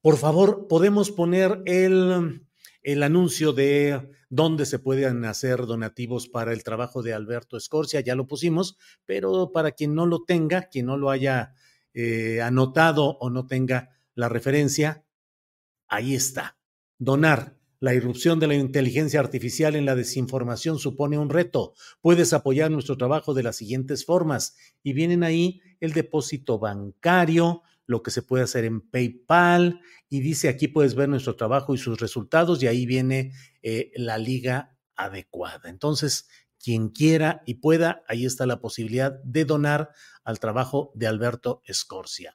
Por 0.00 0.16
favor, 0.16 0.66
podemos 0.68 1.10
poner 1.10 1.62
el, 1.64 2.46
el 2.82 3.02
anuncio 3.02 3.52
de 3.52 4.10
dónde 4.28 4.66
se 4.66 4.78
pueden 4.78 5.24
hacer 5.24 5.66
donativos 5.66 6.28
para 6.28 6.52
el 6.52 6.64
trabajo 6.64 7.02
de 7.02 7.14
Alberto 7.14 7.56
Escorcia, 7.56 8.00
ya 8.00 8.14
lo 8.14 8.26
pusimos, 8.26 8.76
pero 9.06 9.52
para 9.52 9.72
quien 9.72 9.94
no 9.94 10.06
lo 10.06 10.24
tenga, 10.24 10.68
quien 10.68 10.86
no 10.86 10.96
lo 10.96 11.10
haya 11.10 11.54
eh, 11.94 12.42
anotado 12.42 13.16
o 13.18 13.30
no 13.30 13.46
tenga 13.46 13.90
la 14.14 14.28
referencia, 14.28 15.04
Ahí 15.88 16.14
está. 16.14 16.56
Donar. 16.98 17.56
La 17.84 17.92
irrupción 17.92 18.40
de 18.40 18.46
la 18.46 18.54
inteligencia 18.54 19.20
artificial 19.20 19.76
en 19.76 19.84
la 19.84 19.94
desinformación 19.94 20.78
supone 20.78 21.18
un 21.18 21.28
reto. 21.28 21.74
Puedes 22.00 22.32
apoyar 22.32 22.70
nuestro 22.70 22.96
trabajo 22.96 23.34
de 23.34 23.42
las 23.42 23.56
siguientes 23.56 24.06
formas. 24.06 24.56
Y 24.82 24.94
vienen 24.94 25.22
ahí 25.22 25.60
el 25.80 25.92
depósito 25.92 26.58
bancario, 26.58 27.60
lo 27.84 28.02
que 28.02 28.10
se 28.10 28.22
puede 28.22 28.44
hacer 28.44 28.64
en 28.64 28.80
PayPal. 28.80 29.82
Y 30.08 30.20
dice 30.20 30.48
aquí 30.48 30.66
puedes 30.66 30.94
ver 30.94 31.10
nuestro 31.10 31.36
trabajo 31.36 31.74
y 31.74 31.76
sus 31.76 32.00
resultados. 32.00 32.62
Y 32.62 32.68
ahí 32.68 32.86
viene 32.86 33.32
eh, 33.62 33.92
la 33.96 34.16
liga 34.16 34.78
adecuada. 34.96 35.68
Entonces, 35.68 36.26
quien 36.58 36.88
quiera 36.88 37.42
y 37.44 37.56
pueda, 37.56 38.02
ahí 38.08 38.24
está 38.24 38.46
la 38.46 38.62
posibilidad 38.62 39.12
de 39.24 39.44
donar 39.44 39.90
al 40.24 40.38
trabajo 40.38 40.90
de 40.94 41.06
Alberto 41.06 41.60
Escorcia. 41.66 42.34